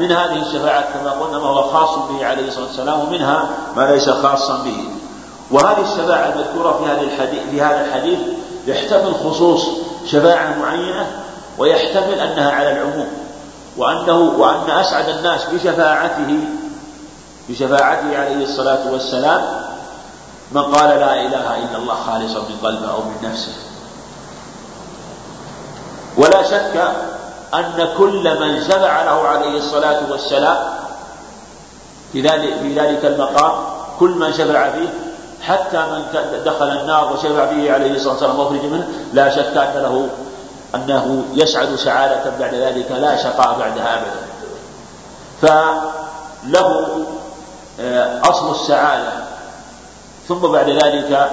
من 0.00 0.12
هذه 0.12 0.42
الشفاعات 0.42 0.84
كما 0.94 1.10
قلنا 1.10 1.38
ما 1.38 1.46
هو 1.46 1.62
خاص 1.62 1.98
به 2.10 2.26
عليه 2.26 2.48
الصلاة 2.48 2.66
والسلام 2.66 3.00
ومنها 3.00 3.48
ما 3.76 3.92
ليس 3.92 4.10
خاصا 4.10 4.56
به. 4.64 4.84
وهذه 5.50 5.92
الشفاعة 5.92 6.32
المذكورة 6.32 6.80
في 6.84 7.04
الحديث 7.04 7.40
في 7.50 7.60
هذا 7.62 7.86
الحديث 7.86 8.18
يحتمل 8.66 9.14
خصوص 9.14 9.66
شفاعة 10.06 10.58
معينة 10.58 11.06
ويحتمل 11.58 12.20
أنها 12.20 12.50
على 12.50 12.72
العموم 12.72 13.08
وأنه 13.76 14.18
وأن 14.18 14.70
أسعد 14.70 15.08
الناس 15.08 15.44
بشفاعته 15.44 16.38
بشفاعته 17.48 18.18
عليه 18.18 18.44
الصلاة 18.44 18.92
والسلام 18.92 19.42
من 20.52 20.62
قال 20.62 20.88
لا 20.88 21.14
إله 21.20 21.56
إلا 21.56 21.76
الله 21.76 21.94
خالصا 21.94 22.38
من 22.38 22.56
قلبه 22.62 22.90
أو 22.90 22.98
من 22.98 23.30
نفسه. 23.30 23.52
ولا 26.16 26.42
شك 26.42 26.92
أن 27.54 27.88
كل 27.98 28.40
من 28.40 28.64
شفع 28.64 29.02
له 29.02 29.28
عليه 29.28 29.58
الصلاة 29.58 30.00
والسلام 30.10 30.58
في 32.12 32.20
ذلك 32.20 32.54
في 32.62 32.74
ذلك 32.74 33.04
المقام 33.04 33.52
كل 34.00 34.10
من 34.10 34.32
شفع 34.32 34.70
فيه 34.70 35.05
حتى 35.42 35.78
من 35.78 36.02
دخل 36.44 36.68
النار 36.68 37.12
وشفع 37.12 37.46
فيه 37.46 37.72
عليه 37.72 37.94
الصلاة 37.96 38.12
والسلام 38.12 38.40
مخرج 38.40 38.64
منه 38.64 38.88
لا 39.12 39.30
شك 39.30 39.56
أن 39.56 39.82
له 39.82 40.08
أنه 40.74 41.24
يسعد 41.34 41.74
سعادة 41.74 42.30
بعد 42.40 42.54
ذلك 42.54 42.90
لا 42.90 43.16
شقاء 43.16 43.58
بعدها 43.58 43.94
أبدا. 43.94 44.26
فله 45.42 46.88
آه، 47.80 48.20
أصل 48.30 48.50
السعادة. 48.50 49.12
ثم 50.28 50.38
بعد 50.38 50.68
ذلك 50.68 51.30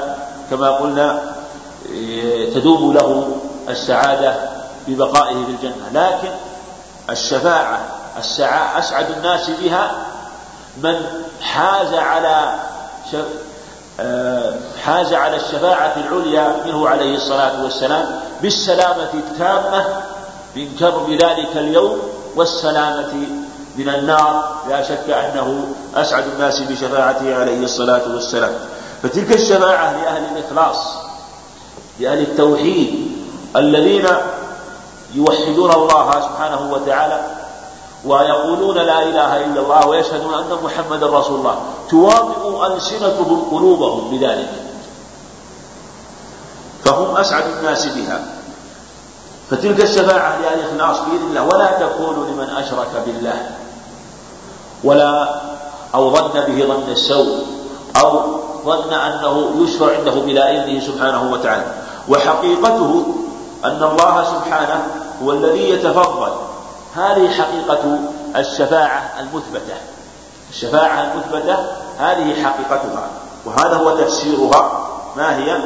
كما 0.50 0.72
قلنا 0.72 1.12
آه، 1.12 2.46
تدوم 2.54 2.94
له 2.94 3.36
السعادة 3.70 4.36
ببقائه 4.88 5.46
في 5.46 5.52
الجنة. 5.52 5.90
لكن 5.94 6.32
الشفاعة 7.10 7.80
السعاء 8.18 8.80
أسعد 8.80 9.12
الناس 9.18 9.50
بها 9.50 9.92
من 10.78 11.06
حاز 11.42 11.94
على 11.94 12.54
حاز 14.84 15.14
على 15.14 15.36
الشفاعة 15.36 15.94
العليا 15.98 16.56
منه 16.66 16.90
عليه 16.90 17.16
الصلاة 17.16 17.64
والسلام 17.64 18.20
بالسلامة 18.42 19.10
التامة 19.14 19.86
من 20.56 20.76
كرب 20.80 21.10
ذلك 21.10 21.50
اليوم 21.56 22.00
والسلامة 22.36 23.14
من 23.76 23.90
النار 23.90 24.56
لا 24.70 24.84
شك 24.84 25.10
أنه 25.10 25.68
أسعد 25.96 26.24
الناس 26.34 26.60
بشفاعته 26.60 27.36
عليه 27.36 27.64
الصلاة 27.64 28.02
والسلام. 28.14 28.52
فتلك 29.04 29.32
الشفاعة 29.36 30.04
لأهل 30.04 30.24
الإخلاص 30.36 30.78
لأهل 32.00 32.22
التوحيد 32.22 33.12
الذين 33.56 34.08
يوحدون 35.14 35.72
الله 35.72 36.12
سبحانه 36.12 36.72
وتعالى 36.72 37.22
ويقولون 38.06 38.76
لا 38.76 39.04
إله 39.04 39.46
إلا 39.46 39.60
الله 39.62 39.88
ويشهدون 39.88 40.34
أن 40.34 40.58
محمدا 40.64 41.08
رسول 41.08 41.40
الله. 41.40 41.56
تواطئ 41.90 42.74
ألسنتهم 42.74 43.46
قلوبهم 43.52 44.12
بذلك. 44.12 44.50
فهم 46.86 47.18
أسعد 47.18 47.44
الناس 47.44 47.86
بها. 47.86 48.20
فتلك 49.50 49.84
الشفاعة 49.84 50.40
لأهل 50.42 50.60
الإخلاص 50.60 51.00
بإذن 51.00 51.28
الله. 51.30 51.44
ولا 51.48 51.72
تكون 51.80 52.16
لمن 52.16 52.50
أشرك 52.50 53.04
بالله. 53.06 53.50
ولا 54.84 55.42
أو 55.96 56.16
ظن 56.16 56.40
به 56.48 56.66
ظن 56.66 56.92
السوء. 56.92 57.46
أو 58.04 58.20
ظن 58.66 58.94
أنه 58.94 59.52
يشفع 59.58 59.98
عنده 59.98 60.12
بلا 60.12 60.52
إذنه 60.52 60.80
سبحانه 60.80 61.32
وتعالى. 61.32 61.66
وحقيقته 62.10 63.06
أن 63.66 63.84
الله 63.84 64.24
سبحانه 64.24 64.88
هو 65.24 65.32
الذي 65.32 65.70
يتفضل 65.70 66.53
هذه 66.96 67.30
حقيقة 67.30 68.00
الشفاعة 68.36 69.20
المثبتة. 69.20 69.76
الشفاعة 70.50 71.14
المثبتة 71.14 71.58
هذه 72.00 72.44
حقيقتها 72.44 73.08
وهذا 73.46 73.76
هو 73.76 73.98
تفسيرها. 73.98 74.90
ما 75.18 75.38
هي؟ 75.38 75.58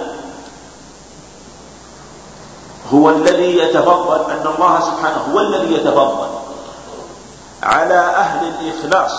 هو 2.93 3.09
الذي 3.09 3.57
يتفضل 3.57 4.31
أن 4.31 4.47
الله 4.55 4.79
سبحانه 4.79 5.33
هو 5.33 5.39
الذي 5.39 5.73
يتفضل 5.73 6.27
على 7.63 7.99
أهل 7.99 8.47
الإخلاص 8.47 9.11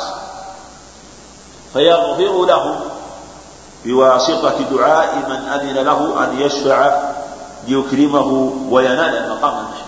فيغفر 1.73 2.45
له 2.45 2.81
بواسطة 3.85 4.55
دعاء 4.71 5.17
من 5.29 5.49
أذن 5.49 5.85
له 5.85 6.25
أن 6.25 6.41
يشفع 6.41 7.01
ليكرمه 7.67 8.53
وينال 8.71 9.17
المقام 9.17 9.55
المحمود. 9.55 9.88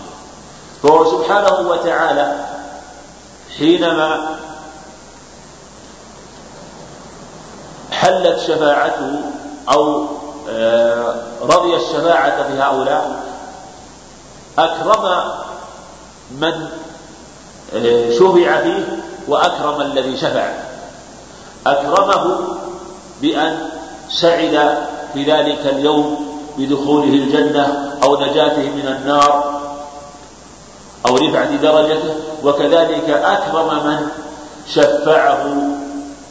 فهو 0.83 1.05
سبحانه 1.05 1.69
وتعالى 1.69 2.35
حينما 3.57 4.37
حلت 7.91 8.39
شفاعته 8.39 9.21
أو 9.73 10.05
آه، 10.49 11.15
رضي 11.41 11.75
الشفاعة 11.75 12.47
في 12.47 12.61
هؤلاء 12.61 13.23
أكرم 14.57 15.31
من 16.31 16.67
آه، 17.75 18.11
شفع 18.11 18.61
فيه 18.61 18.97
وأكرم 19.27 19.81
الذي 19.81 20.17
شفع. 20.17 20.49
أكرمه 21.67 22.37
بأن 23.21 23.69
سعد 24.09 24.77
في 25.13 25.23
ذلك 25.23 25.59
اليوم 25.65 26.31
بدخوله 26.57 27.13
الجنة 27.13 27.97
أو 28.03 28.15
نجاته 28.21 28.61
من 28.61 28.97
النار. 28.99 29.60
أو 31.07 31.17
رفعة 31.17 31.55
درجته 31.55 32.15
وكذلك 32.43 33.09
أكرم 33.09 33.85
من 33.85 34.07
شفعه 34.67 35.43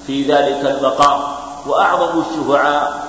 في 0.07 0.23
ذلك 0.23 0.65
المقام 0.65 1.21
وأعظم 1.67 2.21
الشفعاء 2.21 3.05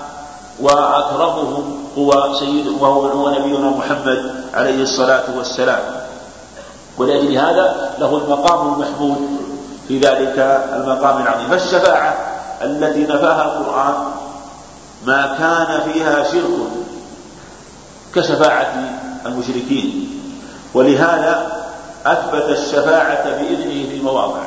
وأكرمهم 0.59 1.85
هو 1.97 2.33
سيد 2.39 2.67
وهو 2.67 3.29
نبينا 3.29 3.69
محمد 3.69 4.35
عليه 4.53 4.83
الصلاة 4.83 5.23
والسلام. 5.37 5.81
ولأجل 6.97 7.37
هذا 7.37 7.95
له 7.99 8.17
المقام 8.17 8.73
المحمود 8.73 9.17
في 9.87 9.99
ذلك 9.99 10.39
المقام 10.73 11.21
العظيم. 11.21 11.47
فالشفاعة 11.49 12.15
التي 12.61 13.03
نفاها 13.03 13.43
القرآن 13.45 13.93
ما 15.05 15.35
كان 15.39 15.91
فيها 15.91 16.23
شرك 16.23 16.69
كشفاعة 18.15 18.73
المشركين. 19.25 20.20
ولهذا 20.73 21.61
أثبت 22.05 22.49
الشفاعة 22.49 23.23
بإذنه 23.23 23.89
في 23.89 24.01
مواضع 24.03 24.41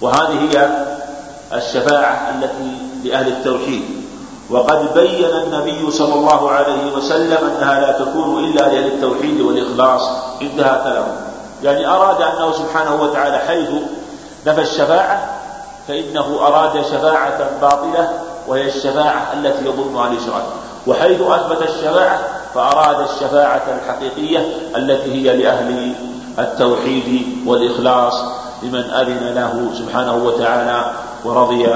وهذه 0.00 0.48
هي 0.50 0.68
الشفاعة 1.52 2.30
التي 2.30 2.78
لأهل 3.04 3.28
التوحيد. 3.28 3.82
وقد 4.50 4.94
بين 4.94 5.24
النبي 5.24 5.90
صلى 5.90 6.14
الله 6.14 6.50
عليه 6.50 6.92
وسلم 6.96 7.50
أنها 7.56 7.80
لا 7.80 7.92
تكون 7.92 8.44
إلا 8.44 8.60
لأهل 8.60 8.86
التوحيد 8.86 9.40
والإخلاص. 9.40 10.08
انتهى 10.42 10.80
كلامه. 10.84 11.16
يعني 11.62 11.86
أراد 11.86 12.22
أنه 12.22 12.52
سبحانه 12.52 13.02
وتعالى 13.02 13.38
حيث 13.38 13.70
نفى 14.46 14.60
الشفاعة 14.60 15.38
فإنه 15.88 16.38
أراد 16.40 16.84
شفاعة 16.84 17.50
باطلة 17.60 18.12
وهي 18.48 18.66
الشفاعة 18.66 19.32
التي 19.32 19.64
يظنها 19.64 20.08
الإشراك 20.08 20.44
وحيث 20.86 21.20
أثبت 21.20 21.62
الشفاعة 21.62 22.18
فأراد 22.54 23.08
الشفاعة 23.10 23.62
الحقيقية 23.78 24.38
التي 24.76 25.12
هي 25.12 25.36
لأهل 25.36 25.94
التوحيد 26.38 27.26
والإخلاص 27.46 28.14
لمن 28.62 28.90
أذن 28.90 29.34
له 29.34 29.70
سبحانه 29.78 30.14
وتعالى 30.14 30.92
ورضي 31.24 31.66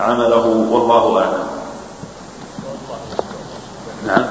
عمله 0.00 0.46
والله 0.70 1.18
أعلم. 1.18 1.46
نعم. 4.06 4.24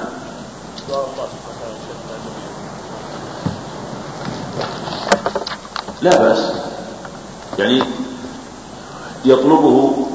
لا 6.01 6.17
بأس. 6.17 6.51
يعني 7.59 7.83
يطلبه 9.25 10.07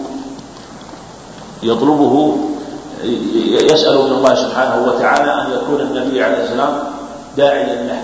يطلبه 1.62 2.38
يسأل 3.72 3.98
من 3.98 4.12
الله 4.12 4.34
سبحانه 4.34 4.86
وتعالى 4.86 5.32
أن 5.32 5.52
يكون 5.52 5.80
النبي 5.80 6.24
عليه 6.24 6.44
السلام 6.44 6.78
داعيا 7.36 7.82
له 7.82 8.02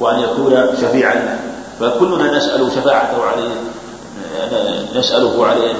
وأن 0.00 0.20
يكون 0.20 0.76
شفيعا 0.80 1.14
له. 1.14 1.38
فكلنا 1.80 2.36
نسأل 2.36 2.72
شفاعته 2.74 3.24
عليه 3.24 3.50
نسأله 4.94 5.46
عليه 5.46 5.74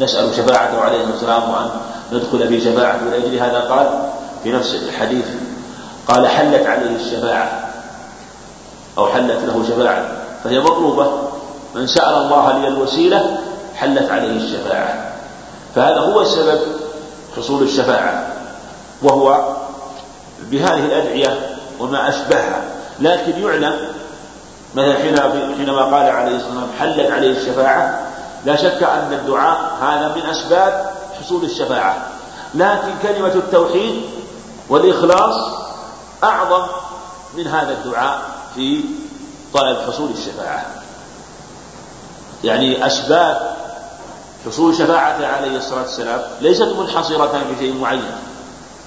نسأل 0.00 0.34
شفاعته 0.34 0.80
عليه 0.80 1.04
السلام 1.14 1.42
وأن 1.50 1.68
ندخل 2.12 2.48
في 2.48 2.60
شفاعته. 2.60 3.06
ولأجل 3.06 3.38
هذا 3.38 3.60
قال 3.60 4.10
في 4.44 4.52
نفس 4.52 4.74
الحديث 4.74 5.26
قال 6.08 6.26
حلت 6.26 6.66
عليه 6.66 6.96
الشفاعة 6.96 7.68
أو 8.98 9.06
حلت 9.06 9.38
له 9.46 9.64
شفاعة. 9.68 10.06
فهي 10.44 10.60
مطلوبة. 10.60 11.12
من 11.74 11.86
سأل 11.86 12.14
الله 12.14 12.58
لي 12.58 12.68
الوسيلة 12.68 13.36
حلت 13.76 14.10
عليه 14.10 14.36
الشفاعة. 14.36 15.12
فهذا 15.74 16.00
هو 16.00 16.24
سبب 16.24 16.60
حصول 17.36 17.62
الشفاعة 17.62 18.26
وهو 19.02 19.56
بهذه 20.40 20.84
الأدعية 20.84 21.56
وما 21.80 22.08
أشبهها 22.08 22.62
لكن 23.00 23.42
يعلم 23.42 23.88
مثلا 24.74 24.98
حينما 25.58 25.82
قال 25.82 26.10
عليه 26.10 26.36
الصلاة 26.36 26.48
والسلام 26.48 26.68
حلت 26.78 27.10
عليه 27.10 27.38
الشفاعة 27.38 28.00
لا 28.44 28.56
شك 28.56 28.82
أن 28.82 29.12
الدعاء 29.12 29.78
هذا 29.82 30.14
من 30.16 30.30
أسباب 30.30 30.92
حصول 31.20 31.44
الشفاعة 31.44 31.96
لكن 32.54 32.92
كلمة 33.02 33.34
التوحيد 33.34 34.02
والإخلاص 34.68 35.52
أعظم 36.24 36.66
من 37.36 37.46
هذا 37.46 37.72
الدعاء 37.72 38.22
في 38.54 38.84
طلب 39.54 39.78
حصول 39.86 40.10
الشفاعة. 40.10 40.66
يعني 42.44 42.86
أسباب 42.86 43.56
حصول 44.46 44.74
شفاعته 44.74 45.26
عليه 45.26 45.56
الصلاة 45.56 45.82
والسلام 45.82 46.22
ليست 46.40 46.62
منحصرة 46.78 47.44
في 47.48 47.64
شيء 47.64 47.80
معين. 47.80 48.10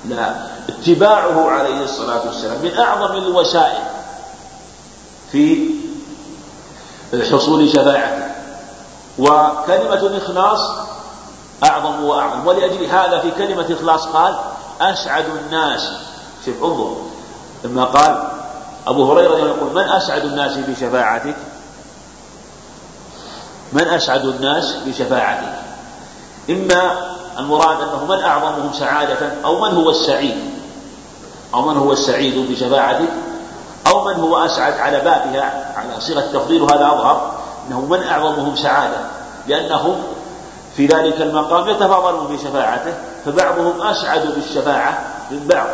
لا 0.09 0.35
اتباعه 0.69 1.49
عليه 1.49 1.83
الصلاة 1.83 2.25
والسلام 2.25 2.61
من 2.61 2.77
أعظم 2.79 3.17
الوسائل 3.17 3.83
في 5.31 5.69
حصول 7.31 7.69
شفاعته. 7.69 8.25
وكلمة 9.17 9.93
الإخلاص 9.93 10.59
أعظم 11.63 12.03
وأعظم. 12.03 12.47
ولأجل 12.47 12.85
هذا 12.85 13.19
في 13.19 13.31
كلمة 13.31 13.75
إخلاص 13.79 14.05
قال 14.05 14.35
أسعد 14.81 15.25
الناس. 15.45 15.91
شوف 16.45 16.63
انظر 16.63 16.95
لما 17.63 17.83
قال 17.83 18.27
أبو 18.87 19.11
هريرة 19.11 19.37
يقول 19.37 19.73
من 19.73 19.89
أسعد 19.89 20.25
الناس 20.25 20.57
بشفاعتك؟ 20.57 21.35
من 23.73 23.81
أسعد 23.87 24.25
الناس 24.25 24.75
بشفاعته. 24.87 25.53
إما 26.49 27.11
المراد 27.39 27.81
أنه 27.81 28.05
من 28.05 28.23
أعظمهم 28.23 28.73
سعادة 28.73 29.17
أو 29.45 29.61
من 29.61 29.75
هو 29.75 29.89
السعيد. 29.89 30.37
أو 31.53 31.61
من 31.61 31.77
هو 31.77 31.91
السعيد 31.91 32.51
بشفاعته 32.51 33.07
أو 33.87 34.05
من 34.05 34.13
هو 34.13 34.45
أسعد 34.45 34.73
على 34.73 34.99
بابها 34.99 35.73
على 35.77 36.01
صيغة 36.01 36.19
التفضيل 36.19 36.61
وهذا 36.61 36.85
أظهر 36.85 37.31
أنه 37.67 37.81
من 37.81 38.03
أعظمهم 38.03 38.55
سعادة. 38.55 38.97
لأنهم 39.47 40.03
في 40.77 40.85
ذلك 40.85 41.21
المقام 41.21 41.69
يتفاضلون 41.69 42.35
بشفاعته 42.35 42.93
فبعضهم 43.25 43.81
أسعد 43.81 44.27
بالشفاعة 44.35 44.99
من 45.31 45.47
بعض 45.47 45.67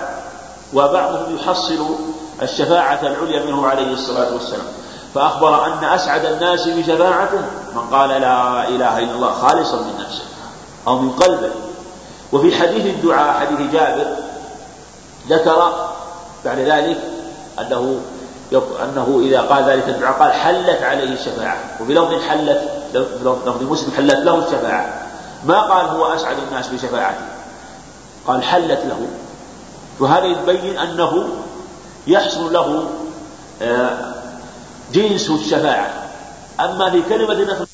وبعضهم 0.73 1.35
يحصل 1.35 1.95
الشفاعة 2.41 2.99
العليا 3.01 3.45
منه 3.45 3.67
عليه 3.67 3.93
الصلاة 3.93 4.33
والسلام. 4.33 4.65
فأخبر 5.15 5.65
أن 5.65 5.83
أسعد 5.83 6.25
الناس 6.25 6.67
بشفاعته 6.67 7.41
من 7.75 7.81
قال 7.91 8.09
لا 8.09 8.67
إله 8.67 8.99
إلا 8.99 9.11
الله 9.11 9.31
خالصا 9.31 9.77
من 9.77 9.93
نفسه 9.99 10.23
أو 10.87 10.99
من 10.99 11.11
قلبه. 11.11 11.51
وفي 12.31 12.55
حديث 12.55 12.85
الدعاء 12.85 13.39
حديث 13.39 13.71
جابر 13.71 14.15
ذكر 15.29 15.73
بعد 16.45 16.59
ذلك 16.59 16.97
أنه 17.59 17.99
أنه 18.83 19.21
إذا 19.23 19.41
قال 19.41 19.63
ذلك 19.63 19.89
الدعاء 19.89 20.13
قال 20.19 20.31
حلت 20.33 20.83
عليه 20.83 21.13
الشفاعة. 21.13 21.57
وفي 21.81 21.93
لفظ 21.93 22.13
حلت 22.29 22.69
لفظ 23.25 23.63
مسلم 23.63 23.91
حلت 23.97 24.19
له 24.19 24.37
الشفاعة. 24.47 24.93
ما 25.45 25.61
قال 25.61 25.85
هو 25.85 26.13
أسعد 26.13 26.37
الناس 26.49 26.67
بشفاعته؟ 26.67 27.25
قال 28.27 28.43
حلت 28.43 28.79
له. 28.85 29.07
وهذا 29.99 30.25
يبين 30.25 30.77
أنه 30.77 31.29
يحصل 32.07 32.53
له 32.53 32.87
آه، 33.61 34.20
جنس 34.93 35.29
الشفاعة. 35.29 36.09
أما 36.59 36.91
في 36.91 37.01
كلمة 37.09 37.67